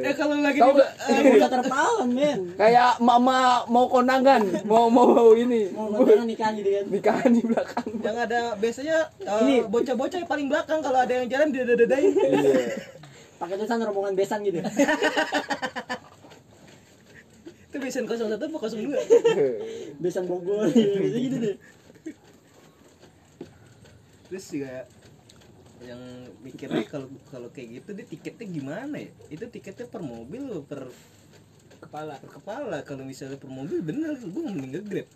Ya 0.00 0.12
kalau 0.14 0.36
lagi 0.36 0.56
Tahu 0.56 0.70
di 0.70 0.78
gak? 0.78 0.90
udah 1.36 1.50
terpalan 1.50 2.08
men 2.08 2.40
Kayak 2.54 2.90
mama 2.98 3.36
mau 3.66 3.86
kondangan, 3.86 4.40
mau 4.64 4.88
mau 4.88 5.10
ini. 5.34 5.68
mau 5.68 5.88
nonton 5.90 6.24
nikahan 6.24 6.56
gitu 6.56 6.70
kan 6.70 6.84
Nikahan 6.88 7.30
di 7.30 7.42
belakang. 7.42 7.86
yang 8.00 8.16
ada 8.18 8.40
biasanya 8.54 8.96
eh, 9.20 9.60
bocah-bocah 9.62 10.18
yang 10.18 10.26
paling 10.26 10.46
belakang 10.46 10.80
kalau 10.80 10.98
ada 10.98 11.12
yang 11.12 11.26
jalan 11.26 11.48
dia 11.50 11.64
dadadain. 11.64 12.12
pakai 13.36 13.56
tulisan 13.56 13.80
rombongan 13.80 14.12
besan 14.14 14.40
gitu 14.42 14.60
Itu 17.62 17.76
besan 17.78 18.04
01 18.04 18.16
apa 18.32 18.56
02? 18.66 20.00
besan 20.00 20.24
Bogor 20.24 20.66
gitu 20.68 20.98
gitu 21.20 21.36
deh 21.38 21.56
terus 24.26 24.46
juga 24.46 24.86
yang 25.80 26.00
mikirnya 26.44 26.84
kalau 26.84 27.08
kalau 27.32 27.48
kayak 27.48 27.80
gitu 27.80 27.96
dia 27.96 28.04
tiketnya 28.04 28.46
gimana 28.48 28.96
ya 29.00 29.10
itu 29.32 29.44
tiketnya 29.48 29.88
per 29.88 30.04
mobil 30.04 30.60
per 30.68 30.92
kepala 31.80 32.20
per 32.20 32.30
kepala 32.36 32.84
kalau 32.84 33.08
misalnya 33.08 33.40
per 33.40 33.48
mobil 33.48 33.80
bener 33.80 34.12
gue 34.20 34.42
mending 34.44 34.72
nge-grab 34.76 35.08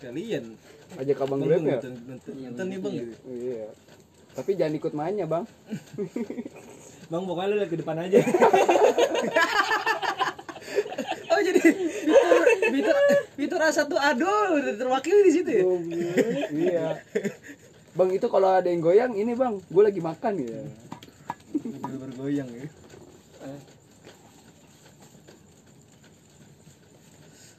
kalian 0.00 0.56
Ajak 0.96 1.18
abang 1.18 1.42
bang 1.42 1.50
grab 1.50 1.60
ya. 1.60 1.76
nonton, 1.76 1.92
nonton, 2.06 2.32
nonton 2.46 2.66
nih 2.70 2.78
bang 2.78 2.92
gitu. 2.94 3.14
Iya. 3.26 3.66
Tapi 4.38 4.50
jangan 4.54 4.74
ikut 4.78 4.92
mainnya 4.94 5.26
bang. 5.26 5.44
bang 7.10 7.22
pokoknya 7.22 7.50
lu 7.50 7.54
lihat 7.62 7.70
ke 7.70 7.78
depan 7.78 7.96
aja 8.02 8.18
oh 11.30 11.38
jadi 11.38 11.60
fitur 11.62 12.46
fitur 12.58 12.96
fitur 13.38 13.60
A1 13.62 13.94
aduh 13.94 14.58
terwakili 14.74 15.20
di 15.22 15.32
situ 15.38 15.50
ya 15.54 15.62
iya. 16.50 16.86
Bang 17.96 18.12
itu 18.12 18.26
kalau 18.28 18.52
ada 18.52 18.68
yang 18.68 18.84
goyang 18.84 19.12
ini 19.16 19.32
bang, 19.32 19.56
gue 19.56 19.82
lagi 19.82 20.00
makan 20.04 20.34
ya. 20.36 20.60
Udah 21.56 21.98
bergoyang 21.98 22.48
ya 22.52 22.66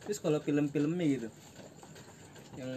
terus 0.08 0.24
kalau 0.24 0.40
film-filmnya 0.40 1.06
gitu 1.20 1.28
yang 2.56 2.72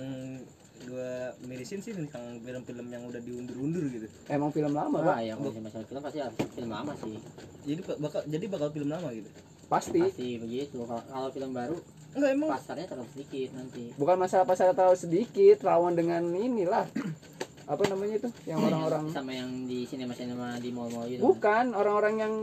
gua 0.90 1.30
mirisin 1.46 1.78
sih 1.78 1.94
tentang 1.94 2.42
film-film 2.42 2.90
yang 2.90 3.06
udah 3.06 3.22
diundur-undur 3.22 3.86
gitu 3.86 4.10
Emang 4.26 4.50
film 4.50 4.74
lama 4.74 4.98
Wah, 4.98 5.14
bang? 5.14 5.30
yang 5.30 5.38
ngomongin 5.38 5.62
masalah 5.62 5.86
film 5.86 6.02
pasti 6.02 6.18
harus 6.18 6.34
film 6.50 6.70
lama 6.74 6.92
sih. 6.98 7.16
jadi 7.62 7.80
ba- 7.86 7.98
bakal 8.02 8.20
jadi 8.26 8.44
bakal 8.50 8.68
film 8.74 8.90
lama 8.90 9.08
gitu 9.14 9.30
Pasti. 9.70 10.02
Pasti 10.02 10.34
begitu. 10.34 10.82
Kalau 10.82 10.98
kalau 11.06 11.28
film 11.30 11.54
baru 11.54 11.78
enggak 12.18 12.30
emang 12.34 12.50
pasarnya 12.50 12.90
terlalu 12.90 13.06
sedikit 13.14 13.48
nanti. 13.54 13.94
Bukan 13.94 14.16
masalah 14.18 14.42
pasar 14.42 14.74
terlalu 14.74 14.98
sedikit, 14.98 15.62
rawan 15.62 15.94
dengan 15.94 16.26
inilah. 16.34 16.90
Apa 17.70 17.86
namanya 17.86 18.14
itu? 18.18 18.28
Yang 18.50 18.58
orang-orang 18.66 19.04
sama 19.14 19.30
yang 19.30 19.50
di 19.70 19.86
sinema-sinema 19.86 20.58
di 20.58 20.74
mall-mall 20.74 21.06
gitu. 21.06 21.22
Bukan 21.22 21.70
orang-orang 21.70 22.14
yang 22.18 22.34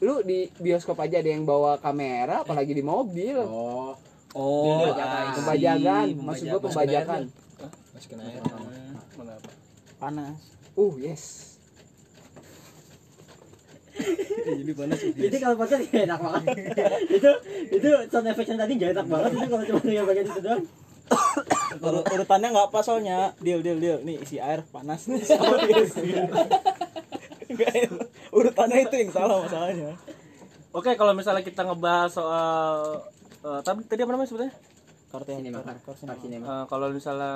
lu 0.00 0.24
di 0.24 0.48
bioskop 0.56 0.96
aja 1.04 1.20
ada 1.20 1.28
yang 1.28 1.44
bawa 1.44 1.76
kamera, 1.76 2.48
apalagi 2.48 2.72
di 2.72 2.80
mobil. 2.80 3.36
Oh, 3.44 3.92
oh 4.32 4.88
Pembajakan. 4.88 5.24
Pembajakan, 5.36 6.06
maksud 6.24 6.44
gua 6.48 6.60
pembajakan. 6.64 7.20
masukin 7.92 8.18
air 8.24 8.40
Mana 8.40 9.32
apa? 9.36 9.50
Panas. 10.00 10.40
Uh, 10.78 10.94
yes. 10.96 11.24
jadi 14.62 14.72
panas 14.78 15.02
jadi 15.02 15.36
kalau 15.42 15.58
podcast 15.58 15.82
gak 15.90 16.06
enak 16.06 16.20
banget. 16.22 16.42
itu 17.18 17.30
itu 17.74 17.88
sound 18.08 18.30
effect 18.30 18.48
yang 18.48 18.60
tadi 18.62 18.72
gak 18.78 18.90
enak 18.94 19.06
banget 19.10 19.30
itu 19.34 19.46
kalau 19.50 19.64
cuma 19.66 19.80
dengan 19.82 20.04
bagian 20.06 20.26
itu 20.30 20.40
doang. 20.40 20.64
Ur- 21.76 22.06
urutannya 22.08 22.48
nggak 22.48 22.66
apa 22.72 22.80
soalnya. 22.80 23.36
Deal 23.38 23.60
deal 23.60 23.76
deal. 23.76 23.98
Nih 24.00 24.16
isi 24.24 24.40
air 24.40 24.64
panas 24.68 25.04
nih. 25.06 25.20
Sama 25.20 25.60
isi. 25.68 26.16
Urutannya 28.32 28.78
itu 28.84 28.94
yang 28.96 29.10
salah 29.12 29.44
masalahnya. 29.44 29.92
Oke, 30.72 30.94
kalau 30.94 31.12
misalnya 31.16 31.42
kita 31.42 31.64
ngebahas 31.64 32.12
soal 32.12 33.02
eh, 33.40 33.60
tadi 33.64 33.80
tadi 33.88 34.00
apa 34.04 34.12
namanya 34.12 34.28
sebetulnya? 34.28 34.54
Kartu 35.64 35.92
sinema. 35.96 36.14
sinema. 36.20 36.44
Eh, 36.44 36.64
kalau 36.68 36.86
misalnya 36.92 37.32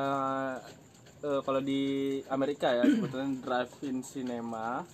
eh, 1.25 1.41
kalau 1.41 1.61
di 1.65 1.83
Amerika 2.29 2.69
ya 2.71 2.85
sebetulnya 2.85 3.29
drive-in 3.41 4.05
cinema 4.05 4.85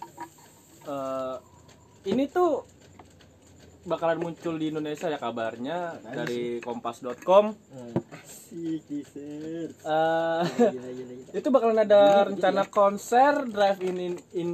eh, 0.86 1.36
ini 2.06 2.30
tuh 2.30 2.62
bakalan 3.86 4.18
muncul 4.18 4.58
di 4.58 4.74
Indonesia 4.74 5.06
ya 5.06 5.18
kabarnya 5.20 6.00
dari 6.02 6.58
kompas.com 6.58 7.54
deser. 8.88 9.68
Eh, 9.70 10.42
Gila, 10.56 10.88
gila, 10.90 11.14
gila. 11.14 11.32
itu 11.36 11.48
bakalan 11.52 11.78
ada 11.84 12.26
rencana 12.32 12.64
konser 12.66 13.44
drive-in 13.46 13.96
in, 14.00 14.14
in 14.34 14.50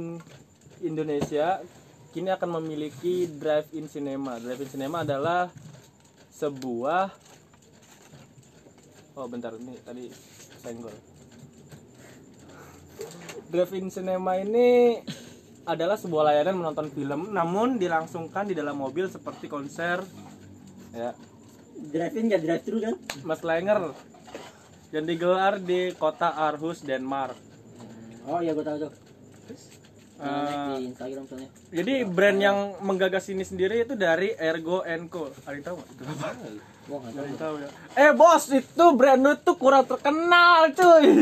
Indonesia 0.83 1.63
kini 2.11 2.31
akan 2.31 2.59
memiliki 2.61 3.27
drive-in 3.27 3.87
cinema. 3.87 4.39
Drive-in 4.39 4.69
cinema 4.71 5.03
adalah 5.03 5.51
sebuah 6.31 7.11
Oh, 9.15 9.31
bentar 9.31 9.55
ini 9.55 9.79
tadi 9.79 10.11
senggol. 10.59 10.91
Drive-in 13.47 13.87
cinema 13.87 14.35
ini 14.35 14.99
adalah 15.65 15.97
sebuah 15.97 16.31
layanan 16.31 16.61
menonton 16.61 16.87
film 16.93 17.33
namun 17.33 17.81
dilangsungkan 17.81 18.49
di 18.49 18.53
dalam 18.53 18.77
mobil 18.77 19.09
seperti 19.09 19.49
konser 19.49 20.01
ya 20.93 21.11
Drive-in 21.75 22.31
gak 22.31 22.41
drive-thru 22.41 22.77
kan? 22.79 22.95
Mas 23.27 23.43
Lenger 23.43 23.91
yang 24.95 25.03
digelar 25.03 25.59
di 25.59 25.91
kota 25.99 26.31
Aarhus, 26.31 26.87
Denmark. 26.87 27.35
Oh 28.31 28.39
iya 28.39 28.55
gue 28.55 28.63
tahu 28.63 28.77
tuh. 28.87 28.91
Eh, 29.51 29.83
Uh, 30.15 30.79
di 30.79 30.95
Instagram 30.95 31.27
soalnya. 31.27 31.51
Jadi 31.75 32.07
brand 32.07 32.39
yang 32.39 32.79
menggagas 32.79 33.27
ini 33.27 33.43
sendiri 33.43 33.83
itu 33.83 33.99
dari 33.99 34.31
Ergo 34.39 34.79
Co. 35.11 35.27
Ada 35.43 35.59
yang 35.59 35.65
tahu 35.67 35.75
nggak? 35.75 35.89
Itu 35.91 36.03
apa? 36.07 36.29
Gua 36.85 37.01
tahu. 37.09 37.65
ya. 37.65 37.69
Eh 37.97 38.11
bos, 38.13 38.45
itu 38.53 38.85
brand 38.93 39.17
lu 39.17 39.33
tuh 39.41 39.57
kurang 39.57 39.89
terkenal 39.89 40.69
cuy. 40.69 41.09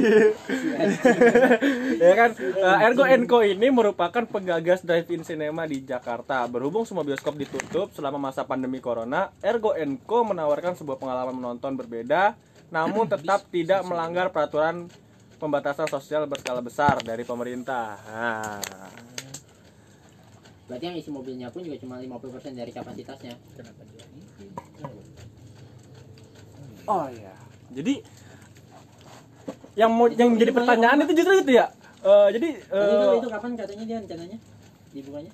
ya 2.04 2.14
kan? 2.20 2.30
Eh, 2.36 2.84
Ergo 2.84 3.08
Co 3.32 3.40
ini 3.48 3.72
merupakan 3.72 4.28
penggagas 4.28 4.84
drive-in 4.84 5.24
cinema 5.24 5.64
di 5.64 5.88
Jakarta. 5.88 6.44
Berhubung 6.52 6.84
semua 6.84 7.08
bioskop 7.08 7.40
ditutup 7.40 7.96
selama 7.96 8.20
masa 8.20 8.44
pandemi 8.44 8.84
corona, 8.84 9.32
Ergo 9.40 9.72
Co 10.04 10.28
menawarkan 10.28 10.76
sebuah 10.76 11.00
pengalaman 11.00 11.40
menonton 11.40 11.80
berbeda, 11.80 12.36
namun 12.68 13.08
tetap 13.08 13.48
tidak 13.48 13.88
melanggar 13.88 14.36
peraturan 14.36 14.92
pembatasan 15.40 15.88
sosial 15.88 16.28
berskala 16.28 16.60
besar 16.60 17.00
dari 17.00 17.24
pemerintah. 17.24 17.96
Nah. 18.04 18.60
Berarti 20.68 20.86
yang 20.88 20.96
isi 20.96 21.12
mobilnya 21.12 21.52
pun 21.52 21.64
juga 21.64 21.76
cuma 21.80 22.00
50% 22.00 22.56
dari 22.56 22.72
kapasitasnya. 22.72 23.36
Oh 26.88 27.08
iya. 27.10 27.34
Jadi 27.74 28.04
yang 29.74 29.90
mau 29.90 30.06
yang 30.12 30.38
jadi 30.38 30.52
pertanyaan 30.54 31.02
itu 31.08 31.14
justru 31.18 31.34
itu 31.42 31.54
ya. 31.58 31.72
Eh, 32.04 32.28
jadi 32.36 32.50
Tapi 32.68 32.94
itu, 32.94 33.06
itu 33.24 33.30
kapan 33.32 33.52
katanya 33.56 33.84
dia 33.88 33.98
rencananya 34.04 34.38
dibukanya? 34.94 35.32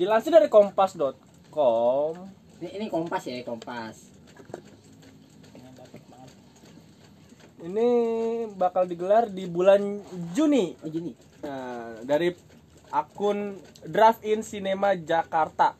dilansir 0.00 0.32
dari 0.32 0.48
kompas.com 0.48 2.14
Ini, 2.56 2.68
ini 2.72 2.86
kompas 2.88 3.28
ya, 3.28 3.36
kompas. 3.44 4.08
ini 7.60 7.88
bakal 8.56 8.88
digelar 8.88 9.28
di 9.28 9.44
bulan 9.44 10.00
Juni 10.32 10.72
Oh 10.80 10.88
gini. 10.88 11.12
Nah, 11.44 12.00
dari 12.08 12.32
akun 12.88 13.60
Drive-In 13.84 14.40
Cinema 14.40 14.96
Jakarta 14.96 15.76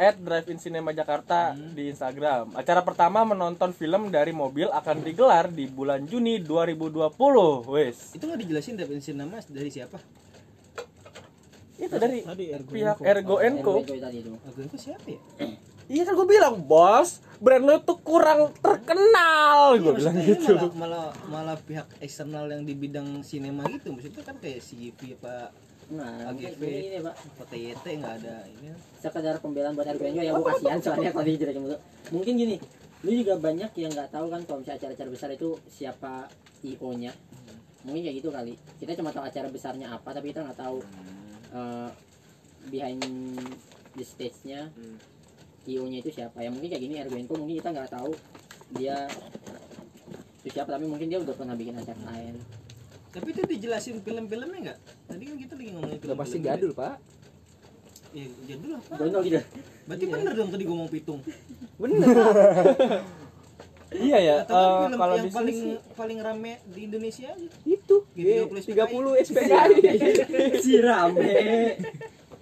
at 0.00 0.16
Drive-In 0.16 0.56
Cinema 0.56 0.96
Jakarta 0.96 1.52
di 1.52 1.92
Instagram. 1.92 2.56
Acara 2.56 2.80
pertama 2.80 3.20
menonton 3.28 3.76
film 3.76 4.08
dari 4.08 4.32
mobil 4.32 4.72
akan 4.72 5.04
digelar 5.04 5.52
di 5.52 5.68
bulan 5.68 6.08
Juni 6.08 6.40
2020. 6.40 7.12
Wes. 7.68 8.16
itu 8.16 8.24
nggak 8.24 8.40
dijelasin 8.40 8.80
definisi 8.80 9.12
nama 9.12 9.36
dari 9.44 9.68
siapa 9.68 10.00
Itu 11.76 12.00
dari 12.00 12.24
Tadi 12.24 12.44
Ergo 12.48 12.70
pihak 12.72 12.96
Info. 12.96 13.04
Ergo 13.04 13.34
Co. 13.36 13.40
Ergo 13.44 13.92
tadi 14.00 14.18
itu. 14.24 14.32
aku 14.40 14.58
itu 14.64 14.76
siapa 14.80 15.04
ya 15.04 15.20
Iya 15.90 16.06
kan 16.06 16.14
gue 16.14 16.28
bilang 16.38 16.54
bos, 16.70 17.18
brand 17.42 17.66
lo 17.66 17.82
tuh 17.82 17.98
kurang 17.98 18.54
terkenal. 18.62 19.74
Gue 19.74 19.98
bilang 19.98 20.14
gitu. 20.22 20.54
malah, 20.54 20.70
malah 20.78 21.06
malah 21.26 21.56
pihak 21.58 21.98
eksternal 21.98 22.46
yang 22.46 22.62
di 22.62 22.78
bidang 22.78 23.26
sinema 23.26 23.66
gitu 23.66 23.90
maksudnya 23.90 24.22
kan 24.22 24.38
kayak 24.38 24.62
CGV 24.62 25.18
pak 25.18 25.50
Nah, 25.90 26.30
ini 26.38 27.02
pak 27.02 27.14
PTYT 27.34 27.84
nggak 27.98 28.14
ada 28.22 28.46
ini 28.46 28.70
sekedar 29.02 29.42
pembelaan 29.42 29.74
buat 29.74 29.90
Ergo 29.90 30.06
ya 30.06 30.30
gue 30.38 30.46
kasihan 30.46 30.78
soalnya 30.78 31.10
kalau 31.10 31.26
dijelekin 31.26 31.62
mulu. 31.66 31.76
Mungkin 32.14 32.32
gini, 32.38 32.56
lu 33.02 33.10
juga 33.10 33.34
banyak 33.42 33.74
yang 33.74 33.90
nggak 33.90 34.14
tahu 34.14 34.30
kan 34.30 34.40
kalau 34.46 34.62
misalnya 34.62 34.86
acara-acara 34.86 35.10
besar 35.10 35.30
itu 35.34 35.58
siapa 35.66 36.30
IO 36.62 36.94
nya. 36.94 37.10
Mungkin 37.82 38.06
kayak 38.06 38.16
gitu 38.22 38.30
kali. 38.30 38.54
Kita 38.78 38.94
cuma 38.94 39.10
tahu 39.10 39.26
acara 39.26 39.50
besarnya 39.50 39.90
apa, 39.90 40.14
tapi 40.14 40.30
kita 40.30 40.46
nggak 40.46 40.58
tahu 40.62 40.78
eh, 41.58 41.90
behind 42.70 43.02
the 43.98 44.04
stage-nya 44.06 44.70
IO 45.66 45.90
nya 45.90 45.98
itu 46.06 46.14
siapa. 46.14 46.38
Ya 46.38 46.54
mungkin 46.54 46.70
kayak 46.70 46.82
gini 46.86 47.02
Info 47.02 47.34
mungkin 47.34 47.58
kita 47.58 47.74
nggak 47.74 47.90
tahu 47.90 48.14
dia 48.78 49.10
itu 50.46 50.54
siapa, 50.54 50.70
tapi 50.70 50.86
mungkin 50.86 51.10
dia 51.10 51.18
udah 51.18 51.34
pernah 51.34 51.58
bikin 51.58 51.74
acara 51.82 51.98
lain. 52.14 52.38
Tapi 53.10 53.28
itu 53.28 53.42
dijelasin 53.44 53.98
film-filmnya 54.00 54.58
nggak 54.64 54.78
tadi 55.04 55.22
kan 55.24 55.36
kita 55.36 55.52
lagi 55.54 55.70
ngomongin 55.70 55.92
Udah 55.92 56.04
film 56.04 56.16
pasti 56.16 56.36
jadul 56.38 56.70
pak. 56.72 56.94
ya 58.10 58.26
jadul 58.44 58.70
apa 58.74 58.92
Gondol 58.96 59.22
gitu. 59.22 59.38
berarti 59.84 60.04
bener 60.04 60.32
dong 60.32 60.50
tadi 60.50 60.64
ngomong 60.64 60.88
pitung 60.88 61.20
Bener. 61.76 62.06
Iya 63.90 64.18
ya. 64.20 64.34
Atau 64.46 64.54
kan 64.54 64.62
eh, 64.62 64.78
film 64.86 64.98
kalau 65.02 65.14
yang 65.16 65.26
di 65.26 65.30
paling 65.32 65.56
sini 65.56 65.74
paling 65.98 66.18
rame 66.20 66.52
di 66.64 66.80
Indonesia 66.86 67.26
aja 67.26 67.46
Itu. 67.64 68.06
Gitu, 68.12 68.46
30 68.46 68.70
30 68.70 69.26
SPKI. 69.26 69.74
si 70.56 70.72
rame. 70.78 71.34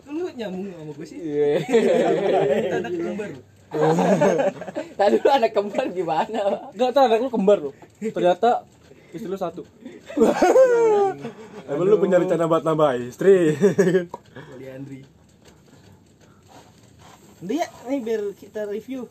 lu 0.07 0.29
nyambung 0.31 0.69
sama 0.71 0.93
gue 0.93 1.07
sih 1.07 1.19
Iya. 1.19 1.57
anak 2.75 2.93
kembar 2.93 3.29
Tadi 4.99 5.15
lu 5.17 5.29
anak 5.31 5.51
kembar 5.53 5.87
gimana 5.89 6.39
pak? 6.43 6.61
Enggak 6.73 6.91
tahu 6.93 7.05
anak 7.07 7.19
lu 7.19 7.31
kembar 7.31 7.59
loh. 7.63 7.75
Ternyata 7.99 8.51
istri 9.19 9.29
lu 9.29 9.37
satu. 9.37 9.67
Emang 11.67 11.85
lu 11.85 11.99
punya 11.99 12.23
rencana 12.23 12.47
buat 12.47 12.63
nambah 12.63 13.03
istri? 13.03 13.59
Andri. 14.71 15.03
Nanti 17.39 17.55
ya, 17.59 17.67
nih 17.87 18.01
biar 18.03 18.23
kita 18.39 18.67
review 18.71 19.11